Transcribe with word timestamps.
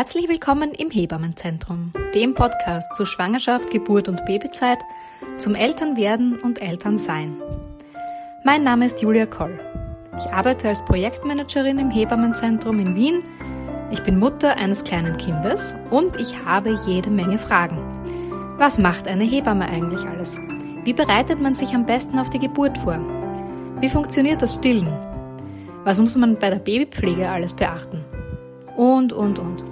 Herzlich 0.00 0.30
willkommen 0.30 0.72
im 0.72 0.90
Hebammenzentrum, 0.90 1.92
dem 2.14 2.34
Podcast 2.34 2.94
zu 2.94 3.04
Schwangerschaft, 3.04 3.70
Geburt 3.70 4.08
und 4.08 4.24
Babyzeit, 4.24 4.78
zum 5.40 5.54
Elternwerden 5.54 6.38
und 6.38 6.60
Elternsein. 6.60 7.34
Mein 8.44 8.62
Name 8.62 8.84
ist 8.84 9.00
Julia 9.00 9.24
Koll. 9.24 9.58
Ich 10.18 10.30
arbeite 10.34 10.68
als 10.68 10.84
Projektmanagerin 10.84 11.78
im 11.78 11.90
Hebammenzentrum 11.90 12.78
in 12.78 12.94
Wien. 12.94 13.22
Ich 13.90 14.02
bin 14.02 14.18
Mutter 14.18 14.58
eines 14.58 14.84
kleinen 14.84 15.16
Kindes 15.16 15.74
und 15.88 16.20
ich 16.20 16.44
habe 16.44 16.78
jede 16.86 17.08
Menge 17.08 17.38
Fragen. 17.38 17.78
Was 18.58 18.78
macht 18.78 19.08
eine 19.08 19.24
Hebamme 19.24 19.66
eigentlich 19.66 20.02
alles? 20.06 20.38
Wie 20.84 20.92
bereitet 20.92 21.40
man 21.40 21.54
sich 21.54 21.74
am 21.74 21.86
besten 21.86 22.18
auf 22.18 22.28
die 22.28 22.38
Geburt 22.38 22.76
vor? 22.76 22.98
Wie 23.80 23.88
funktioniert 23.88 24.42
das 24.42 24.54
Stillen? 24.54 24.92
Was 25.84 25.98
muss 25.98 26.16
man 26.16 26.36
bei 26.36 26.50
der 26.50 26.58
Babypflege 26.58 27.26
alles 27.26 27.54
beachten? 27.54 28.04
Und, 28.76 29.14
und, 29.14 29.38
und. 29.38 29.64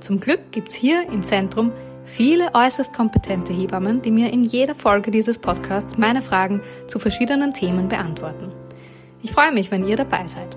Zum 0.00 0.20
Glück 0.20 0.40
gibt's 0.50 0.74
hier 0.74 1.08
im 1.10 1.24
Zentrum 1.24 1.72
viele 2.08 2.54
äußerst 2.54 2.94
kompetente 2.94 3.52
Hebammen, 3.52 4.02
die 4.02 4.10
mir 4.10 4.32
in 4.32 4.42
jeder 4.42 4.74
Folge 4.74 5.10
dieses 5.10 5.38
Podcasts 5.38 5.98
meine 5.98 6.22
Fragen 6.22 6.62
zu 6.86 6.98
verschiedenen 6.98 7.52
Themen 7.52 7.88
beantworten. 7.88 8.50
Ich 9.22 9.30
freue 9.30 9.52
mich, 9.52 9.70
wenn 9.70 9.86
ihr 9.86 9.96
dabei 9.96 10.26
seid. 10.26 10.56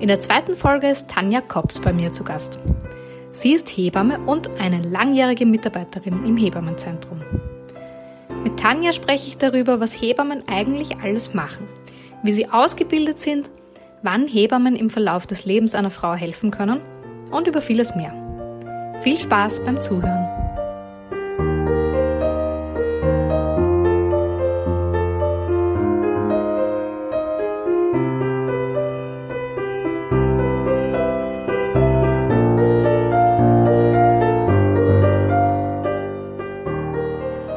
In 0.00 0.08
der 0.08 0.20
zweiten 0.20 0.56
Folge 0.56 0.88
ist 0.88 1.08
Tanja 1.08 1.40
Kops 1.40 1.80
bei 1.80 1.92
mir 1.92 2.12
zu 2.12 2.22
Gast. 2.22 2.58
Sie 3.32 3.52
ist 3.52 3.68
Hebamme 3.68 4.20
und 4.20 4.48
eine 4.60 4.80
langjährige 4.82 5.46
Mitarbeiterin 5.46 6.24
im 6.24 6.36
Hebammenzentrum. 6.36 7.20
Mit 8.44 8.58
Tanja 8.58 8.92
spreche 8.92 9.26
ich 9.28 9.36
darüber, 9.36 9.80
was 9.80 10.00
Hebammen 10.00 10.44
eigentlich 10.46 10.98
alles 10.98 11.34
machen, 11.34 11.66
wie 12.22 12.32
sie 12.32 12.48
ausgebildet 12.48 13.18
sind, 13.18 13.50
wann 14.02 14.28
Hebammen 14.28 14.76
im 14.76 14.90
Verlauf 14.90 15.26
des 15.26 15.44
Lebens 15.44 15.74
einer 15.74 15.90
Frau 15.90 16.14
helfen 16.14 16.50
können 16.50 16.80
und 17.32 17.48
über 17.48 17.60
vieles 17.60 17.94
mehr. 17.96 18.25
Viel 19.02 19.18
Spaß 19.18 19.64
beim 19.64 19.80
Zuhören. 19.80 20.26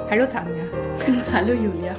Hallo 0.10 0.26
Tanja. 0.26 0.64
Hallo 1.32 1.54
Julia. 1.54 1.96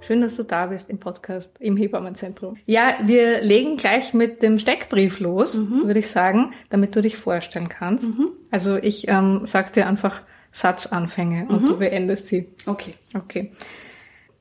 Schön, 0.00 0.22
dass 0.22 0.36
du 0.36 0.42
da 0.42 0.66
bist 0.66 0.88
im 0.88 0.98
Podcast 0.98 1.52
im 1.60 1.76
Hebammenzentrum. 1.76 2.56
Ja, 2.64 2.94
wir 3.04 3.42
legen 3.42 3.76
gleich 3.76 4.14
mit 4.14 4.42
dem 4.42 4.58
Steckbrief 4.58 5.20
los, 5.20 5.52
mhm. 5.52 5.86
würde 5.86 6.00
ich 6.00 6.08
sagen, 6.08 6.54
damit 6.70 6.96
du 6.96 7.02
dich 7.02 7.18
vorstellen 7.18 7.68
kannst. 7.68 8.16
Mhm. 8.16 8.30
Also 8.50 8.76
ich 8.76 9.08
ähm, 9.08 9.42
sag 9.44 9.72
dir 9.72 9.86
einfach 9.86 10.22
Satzanfänge 10.52 11.46
und 11.48 11.62
mhm. 11.62 11.66
du 11.66 11.78
beendest 11.78 12.28
sie. 12.28 12.48
Okay. 12.66 12.94
Okay. 13.14 13.52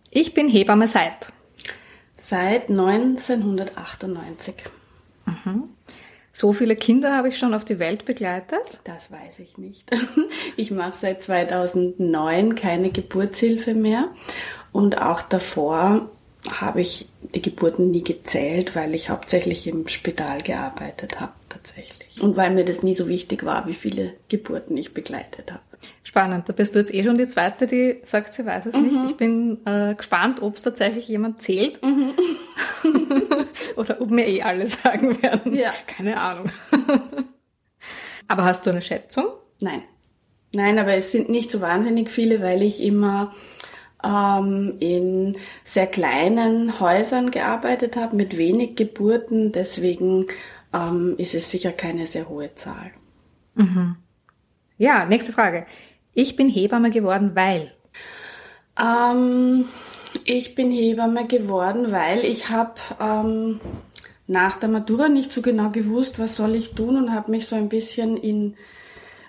Ich 0.09 0.33
bin 0.33 0.49
Hebamme 0.49 0.87
seit? 0.87 1.31
Seit 2.17 2.69
1998. 2.69 4.55
Mhm. 5.25 5.63
So 6.33 6.53
viele 6.53 6.75
Kinder 6.75 7.15
habe 7.15 7.29
ich 7.29 7.39
schon 7.39 7.53
auf 7.55 7.65
die 7.65 7.79
Welt 7.79 8.05
begleitet? 8.05 8.79
Das 8.83 9.11
weiß 9.11 9.39
ich 9.39 9.57
nicht. 9.57 9.89
Ich 10.55 10.71
mache 10.71 10.93
seit 10.99 11.23
2009 11.23 12.55
keine 12.55 12.89
Geburtshilfe 12.89 13.75
mehr 13.75 14.09
und 14.71 14.99
auch 14.99 15.21
davor 15.21 16.09
habe 16.49 16.81
ich 16.81 17.09
die 17.35 17.41
Geburten 17.41 17.91
nie 17.91 18.03
gezählt, 18.03 18.75
weil 18.75 18.95
ich 18.95 19.09
hauptsächlich 19.09 19.67
im 19.67 19.87
Spital 19.87 20.41
gearbeitet 20.41 21.19
habe 21.19 21.33
tatsächlich. 21.49 22.06
Und 22.19 22.35
weil 22.35 22.51
mir 22.51 22.65
das 22.65 22.83
nie 22.83 22.95
so 22.95 23.07
wichtig 23.07 23.45
war, 23.45 23.67
wie 23.67 23.73
viele 23.73 24.13
Geburten 24.27 24.75
ich 24.77 24.93
begleitet 24.93 25.51
habe. 25.51 25.61
Spannend, 26.03 26.49
da 26.49 26.53
bist 26.53 26.73
du 26.73 26.79
jetzt 26.79 26.93
eh 26.93 27.03
schon 27.03 27.17
die 27.17 27.27
zweite, 27.27 27.67
die 27.67 27.99
sagt, 28.03 28.33
sie 28.33 28.45
weiß 28.45 28.65
es 28.65 28.75
mhm. 28.75 28.81
nicht. 28.81 28.97
Ich 29.11 29.17
bin 29.17 29.59
äh, 29.65 29.93
gespannt, 29.93 30.41
ob 30.41 30.55
es 30.55 30.63
tatsächlich 30.63 31.07
jemand 31.07 31.41
zählt 31.41 31.81
mhm. 31.83 32.13
oder 33.75 34.01
ob 34.01 34.09
mir 34.09 34.27
eh 34.27 34.41
alle 34.41 34.67
sagen 34.67 35.21
werden. 35.21 35.53
Ja. 35.53 35.73
Keine 35.85 36.19
Ahnung. 36.19 36.49
aber 38.27 38.45
hast 38.45 38.65
du 38.65 38.71
eine 38.71 38.81
Schätzung? 38.81 39.25
Nein. 39.59 39.83
Nein, 40.53 40.79
aber 40.79 40.93
es 40.93 41.11
sind 41.11 41.29
nicht 41.29 41.51
so 41.51 41.61
wahnsinnig 41.61 42.09
viele, 42.09 42.41
weil 42.41 42.63
ich 42.63 42.81
immer 42.81 43.33
ähm, 44.03 44.75
in 44.79 45.37
sehr 45.63 45.87
kleinen 45.87 46.79
Häusern 46.79 47.31
gearbeitet 47.31 47.95
habe, 47.95 48.15
mit 48.15 48.37
wenig 48.37 48.75
Geburten. 48.75 49.51
Deswegen 49.51 50.27
ähm, 50.73 51.15
ist 51.17 51.33
es 51.33 51.49
sicher 51.49 51.71
keine 51.71 52.07
sehr 52.07 52.29
hohe 52.29 52.53
Zahl. 52.55 52.91
Mhm. 53.55 53.95
Ja, 54.77 55.05
nächste 55.05 55.33
Frage. 55.33 55.65
Ich 56.13 56.35
bin 56.35 56.49
Hebamme 56.49 56.91
geworden, 56.91 57.31
weil. 57.33 57.73
Ähm, 58.79 59.65
ich 60.23 60.55
bin 60.55 60.71
Hebamme 60.71 61.25
geworden, 61.27 61.91
weil 61.91 62.23
ich 62.25 62.49
habe 62.49 62.75
ähm, 62.99 63.59
nach 64.27 64.57
der 64.57 64.69
Matura 64.69 65.09
nicht 65.09 65.31
so 65.31 65.41
genau 65.41 65.69
gewusst, 65.69 66.19
was 66.19 66.35
soll 66.35 66.55
ich 66.55 66.73
tun 66.73 66.97
und 66.97 67.13
habe 67.13 67.31
mich 67.31 67.47
so 67.47 67.55
ein 67.55 67.69
bisschen 67.69 68.17
in 68.17 68.55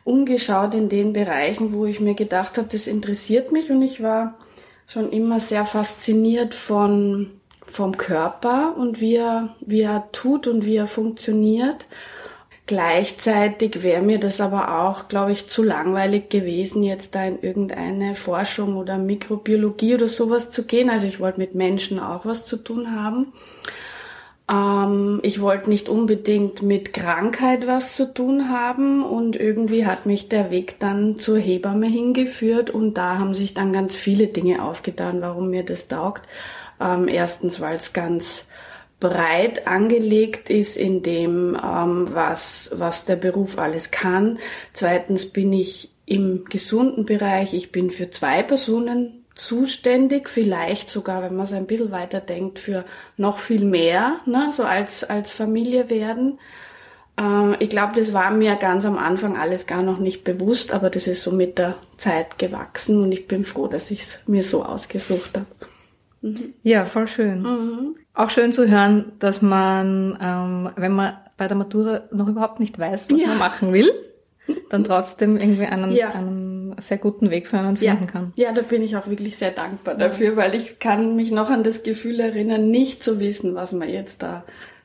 umgeschaut 0.05 0.75
in 0.75 0.89
den 0.89 1.13
Bereichen, 1.13 1.75
wo 1.75 1.85
ich 1.85 2.01
mir 2.01 2.15
gedacht 2.15 2.57
habe, 2.57 2.69
das 2.73 2.87
interessiert 2.87 3.53
mich 3.53 3.71
und 3.71 3.83
ich 3.83 4.03
war 4.03 4.39
schon 4.87 5.13
immer 5.13 5.39
sehr 5.39 5.67
fasziniert 5.67 6.55
von, 6.55 7.38
vom 7.71 7.97
Körper 7.97 8.75
und 8.77 9.01
wie 9.01 9.17
er, 9.17 9.55
wie 9.61 9.83
er 9.83 10.11
tut 10.13 10.47
und 10.47 10.65
wie 10.65 10.77
er 10.77 10.87
funktioniert. 10.87 11.87
Gleichzeitig 12.67 13.83
wäre 13.83 14.03
mir 14.03 14.21
das 14.21 14.43
aber 14.43 14.83
auch, 14.83 15.09
glaube 15.09 15.33
ich, 15.33 15.49
zu 15.49 15.63
langweilig 15.63 16.29
gewesen, 16.29 16.83
jetzt 16.83 17.15
da 17.15 17.25
in 17.25 17.41
irgendeine 17.41 18.15
Forschung 18.15 18.77
oder 18.77 18.99
Mikrobiologie 18.99 19.95
oder 19.95 20.07
sowas 20.07 20.51
zu 20.51 20.65
gehen. 20.65 20.91
Also 20.91 21.07
ich 21.07 21.19
wollte 21.19 21.41
mit 21.41 21.55
Menschen 21.55 21.99
auch 21.99 22.27
was 22.27 22.45
zu 22.45 22.59
tun 22.59 22.95
haben. 22.95 23.33
Ähm, 24.51 25.21
ich 25.23 25.41
wollte 25.41 25.69
nicht 25.69 25.89
unbedingt 25.89 26.63
mit 26.63 26.93
Krankheit 26.95 27.67
was 27.67 27.95
zu 27.95 28.13
tun 28.13 28.49
haben 28.49 29.05
und 29.05 29.37
irgendwie 29.37 29.87
hat 29.87 30.07
mich 30.07 30.29
der 30.29 30.51
Weg 30.51 30.79
dann 30.81 31.17
zur 31.17 31.39
Hebamme 31.39 31.87
hingeführt 31.87 32.71
und 32.71 32.95
da 32.95 33.19
haben 33.19 33.35
sich 33.35 33.55
dann 33.55 33.73
ganz 33.73 33.97
viele 33.97 34.29
Dinge 34.29 34.65
aufgetan, 34.65 35.21
warum 35.21 35.51
mir 35.51 35.65
das 35.65 35.89
taugt. 35.89 36.27
Ähm, 36.81 37.09
erstens, 37.09 37.61
weil 37.61 37.77
es 37.77 37.93
ganz 37.93 38.47
breit 39.01 39.67
angelegt 39.67 40.51
ist 40.51 40.77
in 40.77 41.03
dem, 41.03 41.57
ähm, 41.63 42.09
was, 42.13 42.71
was 42.75 43.05
der 43.05 43.17
Beruf 43.17 43.59
alles 43.59 43.91
kann. 43.91 44.39
Zweitens 44.73 45.27
bin 45.27 45.53
ich 45.53 45.91
im 46.07 46.47
gesunden 46.47 47.05
Bereich. 47.05 47.55
Ich 47.55 47.71
bin 47.71 47.91
für 47.91 48.11
zwei 48.11 48.43
Personen 48.43 49.18
zuständig, 49.39 50.29
vielleicht 50.29 50.91
sogar, 50.91 51.23
wenn 51.23 51.37
man 51.37 51.45
es 51.45 51.53
ein 51.53 51.67
bisschen 51.67 51.93
weiter 51.93 52.21
denkt, 52.21 52.59
für 52.59 52.85
noch 53.17 53.39
viel 53.39 53.65
mehr, 53.65 54.17
ne, 54.27 54.51
so 54.53 54.65
als, 54.65 55.05
als 55.05 55.31
Familie 55.31 55.89
werden. 55.89 56.39
Äh, 57.19 57.63
ich 57.63 57.71
glaube, 57.71 57.93
das 57.95 58.13
war 58.13 58.31
mir 58.31 58.57
ganz 58.57 58.85
am 58.85 58.99
Anfang 58.99 59.39
alles 59.39 59.67
gar 59.67 59.83
noch 59.83 59.99
nicht 59.99 60.25
bewusst, 60.25 60.73
aber 60.73 60.91
das 60.91 61.07
ist 61.07 61.23
so 61.23 61.31
mit 61.31 61.57
der 61.57 61.77
Zeit 61.97 62.39
gewachsen 62.39 63.01
und 63.01 63.13
ich 63.13 63.29
bin 63.29 63.45
froh, 63.45 63.69
dass 63.69 63.91
ich 63.91 64.03
es 64.03 64.19
mir 64.27 64.43
so 64.43 64.65
ausgesucht 64.65 65.37
habe. 65.37 65.47
Mhm. 66.21 66.55
Ja, 66.65 66.85
voll 66.85 67.07
schön. 67.07 67.43
Mhm. 67.43 67.97
Auch 68.15 68.31
schön 68.31 68.53
zu 68.53 68.69
hören, 68.69 69.13
dass 69.21 69.41
man, 69.41 70.19
ähm, 70.21 70.71
wenn 70.75 70.93
man 70.93 71.17
bei 71.37 71.47
der 71.47 71.57
Matura 71.57 72.03
noch 72.11 72.27
überhaupt 72.27 72.59
nicht 72.59 72.77
weiß, 72.77 73.07
was 73.09 73.21
ja. 73.21 73.29
man 73.29 73.39
machen 73.39 73.73
will, 73.73 73.89
dann 74.71 74.83
trotzdem 74.83 75.37
irgendwie 75.37 75.67
einen, 75.67 75.93
ja. 75.93 76.11
einen 76.11 76.58
sehr 76.79 76.99
guten 76.99 77.31
Weg 77.31 77.49
für 77.49 77.59
einen 77.59 77.77
finden 77.77 78.05
ja. 78.05 78.11
kann. 78.11 78.33
Ja, 78.37 78.53
da 78.53 78.63
bin 78.63 78.83
ich 78.83 78.97
auch 78.97 79.07
wirklich 79.07 79.37
sehr 79.37 79.51
dankbar 79.51 79.95
dafür, 79.95 80.37
weil 80.37 80.55
ich 80.55 80.79
kann 80.79 81.17
mich 81.17 81.31
noch 81.31 81.51
an 81.51 81.63
das 81.63 81.83
Gefühl 81.83 82.21
erinnern, 82.21 82.71
nicht 82.71 83.03
zu 83.03 83.21
wissen, 83.21 83.55
was 83.55 83.73
man 83.73 83.89
jetzt 83.89 84.23
da 84.23 84.45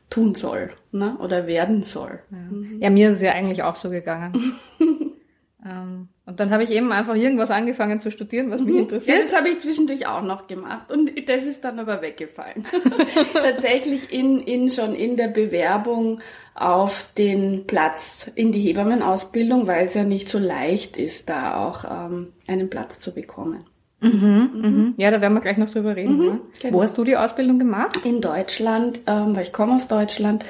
tun 0.09 0.35
soll 0.35 0.71
ne? 0.91 1.17
oder 1.19 1.47
werden 1.47 1.83
soll. 1.83 2.19
Ja. 2.31 2.37
Mhm. 2.37 2.81
ja, 2.81 2.89
mir 2.89 3.09
ist 3.09 3.17
es 3.17 3.23
ja 3.23 3.31
eigentlich 3.33 3.63
auch 3.63 3.75
so 3.75 3.89
gegangen. 3.89 4.53
ähm, 5.65 6.09
Und 6.25 6.39
dann 6.39 6.51
habe 6.51 6.63
ich 6.63 6.71
eben 6.71 6.93
einfach 6.93 7.15
irgendwas 7.15 7.51
angefangen 7.51 7.99
zu 7.99 8.09
studieren, 8.09 8.49
was 8.49 8.61
mich 8.61 8.75
interessiert. 8.75 9.17
Ja, 9.17 9.23
das 9.23 9.35
habe 9.35 9.49
ich 9.49 9.59
zwischendurch 9.59 10.07
auch 10.07 10.21
noch 10.21 10.47
gemacht 10.47 10.89
und 10.89 11.11
das 11.27 11.43
ist 11.43 11.65
dann 11.65 11.79
aber 11.79 12.01
weggefallen. 12.01 12.63
Tatsächlich 13.33 14.13
in, 14.13 14.39
in 14.39 14.71
schon 14.71 14.95
in 14.95 15.17
der 15.17 15.27
Bewerbung 15.27 16.21
auf 16.55 17.09
den 17.17 17.67
Platz 17.67 18.31
in 18.35 18.53
die 18.53 18.61
Hebammenausbildung, 18.61 19.67
weil 19.67 19.87
es 19.87 19.95
ja 19.95 20.05
nicht 20.05 20.29
so 20.29 20.39
leicht 20.39 20.95
ist, 20.95 21.27
da 21.27 21.57
auch 21.57 21.83
ähm, 21.83 22.29
einen 22.47 22.69
Platz 22.69 23.01
zu 23.01 23.13
bekommen. 23.13 23.65
Mhm, 23.99 24.49
mhm. 24.53 24.93
Ja, 24.97 25.11
da 25.11 25.19
werden 25.19 25.33
wir 25.33 25.41
gleich 25.41 25.57
noch 25.57 25.69
drüber 25.69 25.95
reden. 25.95 26.17
Mhm, 26.17 26.41
genau. 26.61 26.77
Wo 26.77 26.83
hast 26.83 26.97
du 26.97 27.03
die 27.03 27.17
Ausbildung 27.17 27.59
gemacht? 27.59 28.05
In 28.05 28.21
Deutschland, 28.21 29.01
ähm, 29.07 29.35
weil 29.35 29.43
ich 29.43 29.51
komme 29.51 29.75
aus 29.75 29.89
Deutschland, 29.89 30.45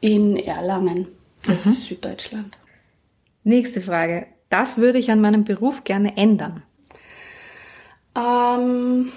in 0.00 0.36
Erlangen. 0.36 1.06
Das 1.46 1.64
mhm. 1.64 1.72
ist 1.72 1.86
Süddeutschland. 1.86 2.58
Nächste 3.44 3.80
Frage. 3.80 4.26
Das 4.52 4.76
würde 4.76 4.98
ich 4.98 5.10
an 5.10 5.22
meinem 5.22 5.44
Beruf 5.44 5.82
gerne 5.82 6.18
ändern. 6.18 6.62
Ähm, 8.14 9.10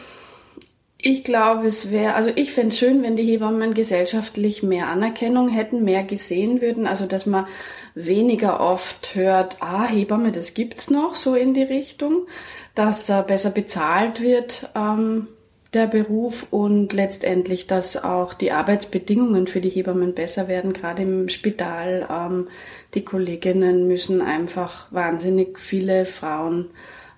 ich 0.97 1.25
glaube, 1.25 1.67
es 1.67 1.91
wäre, 1.91 2.13
also 2.13 2.31
ich 2.33 2.53
fände 2.53 2.69
es 2.69 2.79
schön, 2.79 3.03
wenn 3.03 3.17
die 3.17 3.25
Hebammen 3.25 3.73
gesellschaftlich 3.73 4.63
mehr 4.63 4.87
Anerkennung 4.87 5.49
hätten, 5.49 5.83
mehr 5.83 6.05
gesehen 6.05 6.61
würden, 6.61 6.87
also 6.87 7.05
dass 7.05 7.25
man 7.25 7.47
weniger 7.95 8.61
oft 8.61 9.13
hört, 9.15 9.57
ah, 9.59 9.85
Hebamme, 9.85 10.31
das 10.31 10.53
gibt's 10.53 10.89
noch, 10.89 11.15
so 11.15 11.35
in 11.35 11.53
die 11.53 11.63
Richtung, 11.63 12.27
dass 12.73 13.09
äh, 13.09 13.21
besser 13.27 13.49
bezahlt 13.49 14.21
wird, 14.21 14.69
ähm, 14.73 15.27
der 15.73 15.87
Beruf 15.87 16.47
und 16.51 16.93
letztendlich, 16.93 17.67
dass 17.67 18.01
auch 18.01 18.33
die 18.33 18.53
Arbeitsbedingungen 18.53 19.47
für 19.47 19.59
die 19.59 19.69
Hebammen 19.69 20.13
besser 20.13 20.47
werden, 20.47 20.71
gerade 20.71 21.03
im 21.03 21.27
Spital. 21.27 22.07
Ähm, 22.09 22.47
die 22.95 23.03
Kolleginnen 23.03 23.87
müssen 23.87 24.21
einfach 24.21 24.91
wahnsinnig 24.91 25.59
viele 25.59 26.05
Frauen 26.05 26.69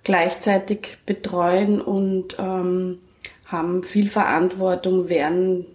gleichzeitig 0.03 0.97
betreuen 1.05 1.81
und 1.81 2.37
ähm, 2.39 2.99
haben 3.45 3.83
viel 3.83 4.09
Verantwortung, 4.09 5.09
werden 5.09 5.65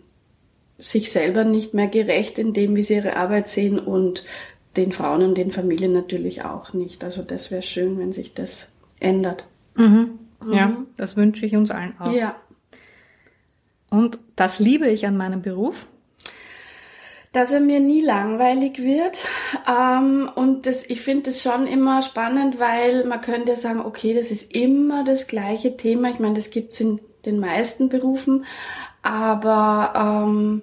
sich 0.79 1.13
selber 1.13 1.45
nicht 1.45 1.75
mehr 1.75 1.89
gerecht 1.89 2.39
in 2.39 2.53
dem, 2.53 2.75
wie 2.75 2.83
sie 2.83 2.95
ihre 2.95 3.17
Arbeit 3.17 3.49
sehen 3.49 3.79
und 3.79 4.25
den 4.77 4.93
Frauen 4.93 5.23
und 5.23 5.37
den 5.37 5.53
Familien 5.53 5.93
natürlich 5.93 6.45
auch 6.45 6.73
nicht. 6.73 7.05
Also 7.05 7.23
das 7.23 7.51
wäre 7.51 7.63
schön, 7.63 7.99
wenn 7.99 8.13
sich 8.13 8.35
das 8.35 8.67
ändert. 8.99 9.47
Mhm. 9.77 10.19
Ja, 10.51 10.69
mhm. 10.69 10.87
das 10.97 11.17
wünsche 11.17 11.47
ich 11.47 11.55
uns 11.55 11.71
allen 11.71 11.95
auch. 12.01 12.13
Ja. 12.13 12.37
Und 13.91 14.19
das 14.35 14.59
liebe 14.59 14.89
ich 14.89 15.07
an 15.07 15.17
meinem 15.17 15.43
Beruf. 15.43 15.87
Dass 17.32 17.50
er 17.50 17.61
mir 17.61 17.81
nie 17.81 18.02
langweilig 18.02 18.82
wird. 18.82 19.19
Ähm, 19.69 20.31
und 20.34 20.67
das, 20.67 20.84
ich 20.88 21.00
finde 21.00 21.31
das 21.31 21.43
schon 21.43 21.67
immer 21.67 22.02
spannend, 22.02 22.58
weil 22.58 23.05
man 23.05 23.20
könnte 23.23 23.56
sagen, 23.56 23.81
okay, 23.81 24.14
das 24.14 24.31
ist 24.31 24.52
immer 24.52 25.05
das 25.05 25.26
gleiche 25.26 25.76
Thema. 25.76 26.11
Ich 26.11 26.19
meine, 26.19 26.34
das 26.34 26.50
gibt's 26.50 26.81
in 26.81 27.00
den 27.25 27.38
meisten 27.38 27.88
Berufen. 27.88 28.44
Aber 29.02 30.25
ähm, 30.26 30.62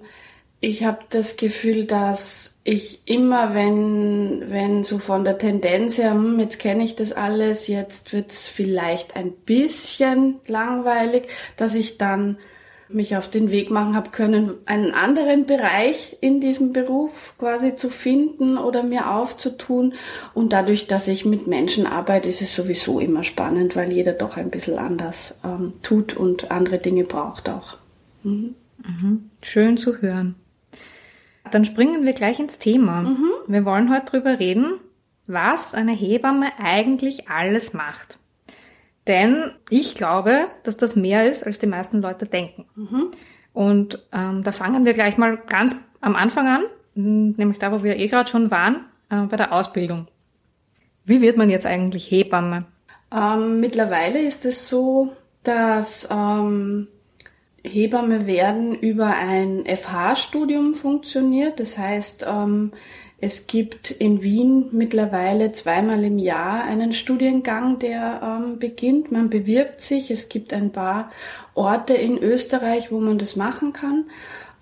ich 0.60 0.84
habe 0.84 1.00
das 1.10 1.36
Gefühl, 1.36 1.86
dass 1.86 2.52
ich 2.64 3.00
immer, 3.06 3.54
wenn, 3.54 4.50
wenn 4.50 4.84
so 4.84 4.98
von 4.98 5.24
der 5.24 5.38
Tendenz 5.38 5.96
her, 5.96 6.12
hm, 6.12 6.38
jetzt 6.38 6.58
kenne 6.58 6.84
ich 6.84 6.94
das 6.94 7.12
alles, 7.12 7.66
jetzt 7.66 8.12
wird's 8.12 8.46
vielleicht 8.46 9.16
ein 9.16 9.32
bisschen 9.32 10.40
langweilig, 10.46 11.28
dass 11.56 11.74
ich 11.74 11.96
dann 11.96 12.36
mich 12.92 13.16
auf 13.16 13.28
den 13.28 13.50
Weg 13.50 13.70
machen 13.70 13.94
habe 13.94 14.10
können, 14.10 14.54
einen 14.66 14.92
anderen 14.92 15.46
Bereich 15.46 16.16
in 16.20 16.40
diesem 16.40 16.72
Beruf 16.72 17.34
quasi 17.38 17.76
zu 17.76 17.88
finden 17.88 18.58
oder 18.58 18.82
mir 18.82 19.10
aufzutun. 19.10 19.94
Und 20.34 20.52
dadurch, 20.52 20.86
dass 20.86 21.08
ich 21.08 21.24
mit 21.24 21.46
Menschen 21.46 21.86
arbeite, 21.86 22.28
ist 22.28 22.42
es 22.42 22.54
sowieso 22.54 23.00
immer 23.00 23.22
spannend, 23.22 23.76
weil 23.76 23.92
jeder 23.92 24.12
doch 24.12 24.36
ein 24.36 24.50
bisschen 24.50 24.78
anders 24.78 25.34
ähm, 25.44 25.74
tut 25.82 26.16
und 26.16 26.50
andere 26.50 26.78
Dinge 26.78 27.04
braucht 27.04 27.48
auch. 27.48 27.78
Mhm. 28.22 28.54
Mhm. 28.78 29.30
Schön 29.42 29.76
zu 29.76 30.00
hören. 30.00 30.34
Dann 31.50 31.64
springen 31.64 32.04
wir 32.04 32.12
gleich 32.12 32.38
ins 32.38 32.58
Thema. 32.58 33.02
Mhm. 33.02 33.30
Wir 33.46 33.64
wollen 33.64 33.92
heute 33.92 34.06
drüber 34.06 34.38
reden, 34.38 34.74
was 35.26 35.74
eine 35.74 35.92
Hebamme 35.92 36.46
eigentlich 36.58 37.28
alles 37.28 37.72
macht. 37.72 38.19
Denn 39.06 39.52
ich 39.70 39.94
glaube, 39.94 40.48
dass 40.62 40.76
das 40.76 40.96
mehr 40.96 41.28
ist, 41.28 41.44
als 41.46 41.58
die 41.58 41.66
meisten 41.66 42.02
Leute 42.02 42.26
denken. 42.26 42.66
Mhm. 42.74 43.10
Und 43.52 44.06
ähm, 44.12 44.42
da 44.42 44.52
fangen 44.52 44.84
wir 44.84 44.92
gleich 44.92 45.16
mal 45.16 45.36
ganz 45.36 45.74
am 46.00 46.16
Anfang 46.16 46.46
an, 46.46 46.62
nämlich 46.94 47.58
da, 47.58 47.72
wo 47.72 47.82
wir 47.82 47.96
eh 47.96 48.06
gerade 48.06 48.28
schon 48.28 48.50
waren, 48.50 48.84
äh, 49.10 49.22
bei 49.22 49.36
der 49.36 49.52
Ausbildung. 49.52 50.08
Wie 51.04 51.20
wird 51.20 51.36
man 51.36 51.50
jetzt 51.50 51.66
eigentlich 51.66 52.10
Hebamme? 52.10 52.66
Ähm, 53.12 53.60
mittlerweile 53.60 54.20
ist 54.20 54.44
es 54.44 54.68
so, 54.68 55.12
dass 55.42 56.06
ähm, 56.10 56.86
Hebamme 57.64 58.26
werden 58.26 58.74
über 58.74 59.06
ein 59.06 59.64
FH-Studium 59.66 60.74
funktioniert. 60.74 61.58
Das 61.58 61.76
heißt, 61.76 62.24
ähm, 62.28 62.72
es 63.22 63.46
gibt 63.46 63.90
in 63.90 64.22
Wien 64.22 64.68
mittlerweile 64.72 65.52
zweimal 65.52 66.02
im 66.04 66.18
Jahr 66.18 66.64
einen 66.64 66.94
Studiengang, 66.94 67.78
der 67.78 68.20
ähm, 68.22 68.58
beginnt. 68.58 69.12
Man 69.12 69.28
bewirbt 69.28 69.82
sich. 69.82 70.10
Es 70.10 70.30
gibt 70.30 70.54
ein 70.54 70.72
paar 70.72 71.10
Orte 71.54 71.92
in 71.92 72.16
Österreich, 72.16 72.90
wo 72.90 72.98
man 72.98 73.18
das 73.18 73.36
machen 73.36 73.74
kann. 73.74 74.06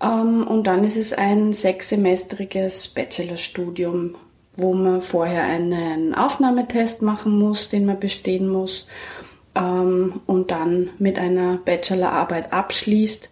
Ähm, 0.01 0.45
und 0.45 0.67
dann 0.67 0.83
ist 0.83 0.97
es 0.97 1.13
ein 1.13 1.53
sechssemestriges 1.53 2.89
Bachelorstudium, 2.89 4.15
wo 4.57 4.73
man 4.73 5.01
vorher 5.01 5.43
einen 5.43 6.13
Aufnahmetest 6.13 7.01
machen 7.01 7.39
muss, 7.39 7.69
den 7.69 7.85
man 7.85 7.99
bestehen 8.01 8.49
muss. 8.49 8.87
Ähm, 9.55 10.19
und 10.25 10.51
dann 10.51 10.89
mit 10.99 11.17
einer 11.17 11.57
Bachelorarbeit 11.63 12.51
abschließt. 12.51 13.29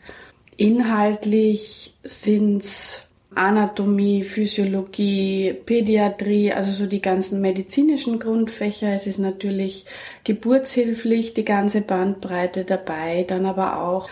Inhaltlich 0.55 1.95
sind's 2.03 3.06
Anatomie, 3.37 4.23
Physiologie, 4.23 5.53
Pädiatrie, 5.65 6.51
also 6.51 6.71
so 6.71 6.87
die 6.87 7.01
ganzen 7.01 7.39
medizinischen 7.39 8.19
Grundfächer. 8.19 8.93
Es 8.93 9.07
ist 9.07 9.19
natürlich 9.19 9.85
geburtshilflich 10.23 11.33
die 11.33 11.45
ganze 11.45 11.81
Bandbreite 11.81 12.65
dabei, 12.65 13.23
dann 13.27 13.45
aber 13.45 13.81
auch 13.81 14.09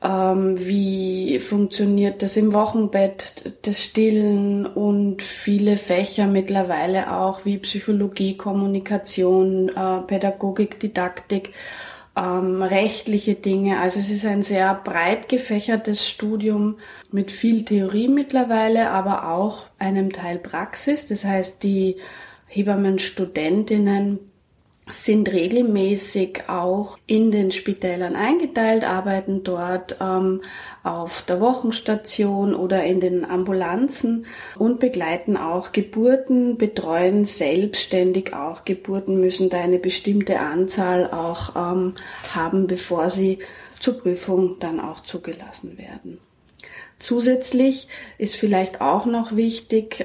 ähm, 0.00 0.64
wie 0.64 1.40
funktioniert 1.40 2.22
das 2.22 2.36
im 2.36 2.52
Wochenbett, 2.52 3.54
das 3.62 3.82
Stillen 3.82 4.64
und 4.64 5.22
viele 5.22 5.76
Fächer 5.76 6.26
mittlerweile 6.26 7.12
auch 7.18 7.44
wie 7.44 7.58
Psychologie, 7.58 8.36
Kommunikation, 8.36 9.70
äh, 9.70 10.00
Pädagogik, 10.06 10.78
Didaktik 10.78 11.52
ähm, 12.18 12.62
rechtliche 12.62 13.34
Dinge. 13.34 13.80
Also 13.80 14.00
es 14.00 14.10
ist 14.10 14.26
ein 14.26 14.42
sehr 14.42 14.74
breit 14.74 15.28
gefächertes 15.28 16.08
Studium 16.08 16.78
mit 17.12 17.30
viel 17.30 17.64
Theorie 17.64 18.08
mittlerweile, 18.08 18.90
aber 18.90 19.30
auch 19.30 19.66
einem 19.78 20.12
Teil 20.12 20.38
Praxis. 20.38 21.06
Das 21.06 21.24
heißt, 21.24 21.62
die 21.62 21.96
Hebammenstudentinnen 22.48 24.18
sind 24.90 25.30
regelmäßig 25.30 26.48
auch 26.48 26.98
in 27.06 27.30
den 27.30 27.52
Spitälern 27.52 28.16
eingeteilt, 28.16 28.84
arbeiten 28.84 29.44
dort 29.44 29.96
ähm, 30.00 30.42
auf 30.82 31.22
der 31.22 31.40
Wochenstation 31.40 32.54
oder 32.54 32.84
in 32.84 33.00
den 33.00 33.24
Ambulanzen 33.24 34.26
und 34.56 34.80
begleiten 34.80 35.36
auch 35.36 35.72
Geburten, 35.72 36.56
betreuen 36.56 37.24
selbstständig 37.24 38.34
auch 38.34 38.64
Geburten, 38.64 39.20
müssen 39.20 39.50
da 39.50 39.60
eine 39.60 39.78
bestimmte 39.78 40.40
Anzahl 40.40 41.10
auch 41.10 41.56
ähm, 41.56 41.94
haben, 42.34 42.66
bevor 42.66 43.10
sie 43.10 43.38
zur 43.80 43.98
Prüfung 43.98 44.58
dann 44.58 44.80
auch 44.80 45.02
zugelassen 45.02 45.78
werden. 45.78 46.18
Zusätzlich 46.98 47.88
ist 48.18 48.34
vielleicht 48.34 48.80
auch 48.80 49.06
noch 49.06 49.36
wichtig, 49.36 50.04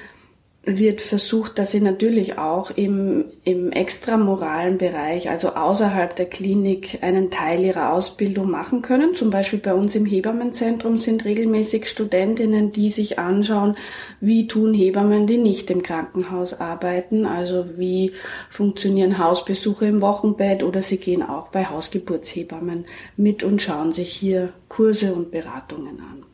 wird 0.66 1.02
versucht, 1.02 1.60
dass 1.60 1.72
sie 1.72 1.82
natürlich 1.82 2.38
auch 2.38 2.72
im, 2.72 3.26
im 3.44 3.74
extramoralen 3.74 4.78
Bereich, 4.78 5.30
also 5.30 5.50
außerhalb 5.50 6.16
der 6.16 6.26
Klinik, 6.26 7.00
einen 7.02 7.32
Teil 7.32 7.66
ihrer 7.66 7.92
Ausbildung 7.92 8.50
machen 8.50 8.82
können. 8.82 9.14
Zum 9.14 9.30
Beispiel 9.30 9.60
bei 9.60 9.74
uns 9.74 9.94
im 9.94 10.06
Hebammenzentrum 10.06 10.98
sind 10.98 11.26
regelmäßig 11.26 11.90
Studentinnen, 11.90 12.72
die 12.72 12.92
sich 12.92 13.20
anschauen, 13.20 13.76
wie 14.22 14.48
tun 14.48 14.74
Hebammen, 14.74 15.28
die 15.28 15.38
nicht 15.38 15.70
im 15.70 15.84
Krankenhaus 15.84 16.54
arbeiten, 16.54 17.26
also 17.26 17.78
wie 17.78 18.14
funktionieren 18.50 19.18
Hausbesuche 19.18 19.86
im 19.86 20.00
Wochenbett 20.00 20.64
oder 20.64 20.82
sie 20.82 20.98
gehen 20.98 21.24
auch 21.24 21.50
bei 21.50 21.66
Hausgeburtshebammen 21.66 22.86
mit 23.18 23.44
und 23.44 23.62
schauen 23.62 23.92
sich 23.92 24.14
hier 24.14 24.54
Kurse 24.70 25.14
und 25.14 25.30
Beratungen 25.30 26.00
an. 26.00 26.33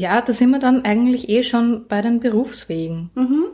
Ja, 0.00 0.22
da 0.22 0.32
sind 0.32 0.48
wir 0.50 0.58
dann 0.58 0.86
eigentlich 0.86 1.28
eh 1.28 1.42
schon 1.42 1.86
bei 1.86 2.00
den 2.00 2.20
Berufswegen. 2.20 3.10
Mhm. 3.14 3.44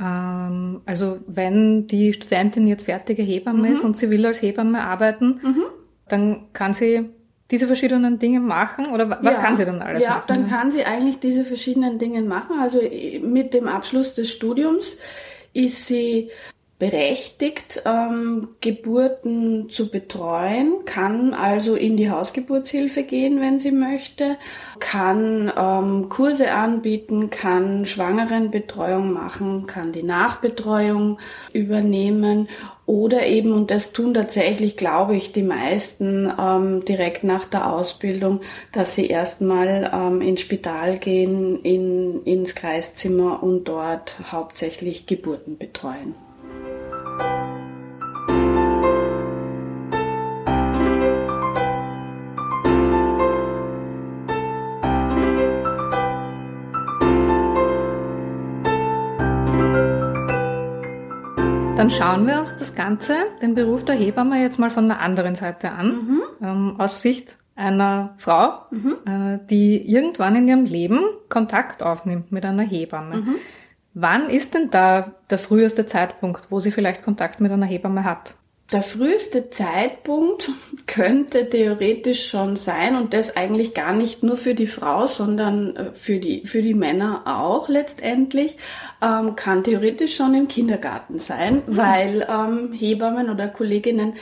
Ähm, 0.00 0.82
also 0.86 1.18
wenn 1.26 1.88
die 1.88 2.12
Studentin 2.12 2.68
jetzt 2.68 2.84
fertige 2.84 3.22
Hebamme 3.22 3.68
mhm. 3.68 3.74
ist 3.74 3.82
und 3.82 3.96
sie 3.96 4.08
will 4.08 4.24
als 4.24 4.40
Hebamme 4.40 4.82
arbeiten, 4.82 5.40
mhm. 5.42 5.64
dann 6.08 6.52
kann 6.52 6.74
sie 6.74 7.08
diese 7.50 7.66
verschiedenen 7.66 8.20
Dinge 8.20 8.38
machen 8.38 8.86
oder 8.86 9.10
was 9.10 9.34
ja. 9.34 9.42
kann 9.42 9.56
sie 9.56 9.64
dann 9.64 9.82
alles 9.82 10.04
ja, 10.04 10.10
machen? 10.10 10.24
Ja, 10.28 10.34
dann 10.34 10.48
kann 10.48 10.70
sie 10.70 10.84
eigentlich 10.84 11.18
diese 11.18 11.44
verschiedenen 11.44 11.98
Dinge 11.98 12.22
machen. 12.22 12.60
Also 12.60 12.78
mit 13.22 13.52
dem 13.52 13.66
Abschluss 13.66 14.14
des 14.14 14.30
Studiums 14.30 14.96
ist 15.52 15.88
sie 15.88 16.30
berechtigt, 16.80 17.82
ähm, 17.84 18.48
Geburten 18.62 19.68
zu 19.68 19.90
betreuen, 19.90 20.86
kann 20.86 21.34
also 21.34 21.76
in 21.76 21.98
die 21.98 22.10
Hausgeburtshilfe 22.10 23.02
gehen, 23.02 23.38
wenn 23.38 23.58
sie 23.58 23.70
möchte, 23.70 24.38
kann 24.78 25.52
ähm, 25.54 26.08
Kurse 26.08 26.50
anbieten, 26.50 27.28
kann 27.28 27.84
Schwangerenbetreuung 27.84 29.12
machen, 29.12 29.66
kann 29.66 29.92
die 29.92 30.02
Nachbetreuung 30.02 31.18
übernehmen 31.52 32.48
oder 32.86 33.26
eben, 33.26 33.52
und 33.52 33.70
das 33.70 33.92
tun 33.92 34.14
tatsächlich, 34.14 34.78
glaube 34.78 35.14
ich, 35.14 35.32
die 35.32 35.42
meisten 35.42 36.32
ähm, 36.40 36.82
direkt 36.86 37.24
nach 37.24 37.44
der 37.44 37.70
Ausbildung, 37.70 38.40
dass 38.72 38.94
sie 38.94 39.06
erstmal 39.06 39.90
ähm, 39.94 40.22
ins 40.22 40.40
Spital 40.40 40.98
gehen, 40.98 41.62
in, 41.62 42.24
ins 42.24 42.54
Kreiszimmer 42.54 43.42
und 43.42 43.64
dort 43.64 44.14
hauptsächlich 44.32 45.04
Geburten 45.04 45.58
betreuen. 45.58 46.14
Dann 61.90 61.98
schauen 61.98 62.26
wir 62.28 62.38
uns 62.38 62.56
das 62.56 62.76
Ganze, 62.76 63.16
den 63.42 63.56
Beruf 63.56 63.84
der 63.84 63.96
Hebamme, 63.96 64.40
jetzt 64.40 64.60
mal 64.60 64.70
von 64.70 64.86
der 64.86 65.00
anderen 65.00 65.34
Seite 65.34 65.72
an, 65.72 65.88
mhm. 65.88 66.22
ähm, 66.40 66.74
aus 66.78 67.02
Sicht 67.02 67.36
einer 67.56 68.14
Frau, 68.16 68.66
mhm. 68.70 68.96
äh, 69.06 69.38
die 69.50 69.90
irgendwann 69.90 70.36
in 70.36 70.46
ihrem 70.46 70.64
Leben 70.66 71.00
Kontakt 71.28 71.82
aufnimmt 71.82 72.30
mit 72.30 72.44
einer 72.44 72.62
Hebamme. 72.62 73.16
Mhm. 73.16 73.34
Wann 73.94 74.30
ist 74.30 74.54
denn 74.54 74.70
da 74.70 75.14
der 75.30 75.38
früheste 75.38 75.84
Zeitpunkt, 75.84 76.46
wo 76.50 76.60
sie 76.60 76.70
vielleicht 76.70 77.02
Kontakt 77.02 77.40
mit 77.40 77.50
einer 77.50 77.66
Hebamme 77.66 78.04
hat? 78.04 78.34
Der 78.72 78.82
früheste 78.82 79.50
Zeitpunkt 79.50 80.50
könnte 80.86 81.50
theoretisch 81.50 82.28
schon 82.28 82.56
sein 82.56 82.94
und 82.94 83.14
das 83.14 83.36
eigentlich 83.36 83.74
gar 83.74 83.92
nicht 83.92 84.22
nur 84.22 84.36
für 84.36 84.54
die 84.54 84.68
Frau, 84.68 85.06
sondern 85.06 85.76
äh, 85.76 85.92
für 85.92 86.18
die, 86.20 86.46
für 86.46 86.62
die 86.62 86.74
Männer 86.74 87.22
auch 87.24 87.68
letztendlich, 87.68 88.56
ähm, 89.02 89.34
kann 89.34 89.64
theoretisch 89.64 90.14
schon 90.14 90.34
im 90.34 90.46
Kindergarten 90.46 91.18
sein, 91.18 91.62
mhm. 91.66 91.76
weil 91.76 92.28
ähm, 92.30 92.72
Hebammen 92.72 93.28
oder 93.28 93.48
Kolleginnen 93.48 94.14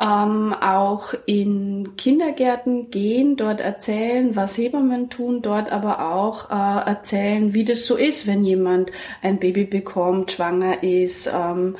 ähm, 0.00 0.52
auch 0.52 1.14
in 1.24 1.96
Kindergärten 1.96 2.90
gehen, 2.90 3.36
dort 3.36 3.60
erzählen, 3.60 4.34
was 4.34 4.58
Hebammen 4.58 5.08
tun, 5.08 5.40
dort 5.40 5.70
aber 5.70 6.12
auch 6.12 6.50
äh, 6.50 6.88
erzählen, 6.88 7.54
wie 7.54 7.64
das 7.64 7.86
so 7.86 7.96
ist, 7.96 8.26
wenn 8.26 8.44
jemand 8.44 8.90
ein 9.22 9.38
Baby 9.38 9.64
bekommt, 9.64 10.32
schwanger 10.32 10.82
ist, 10.82 11.30
ähm, 11.32 11.76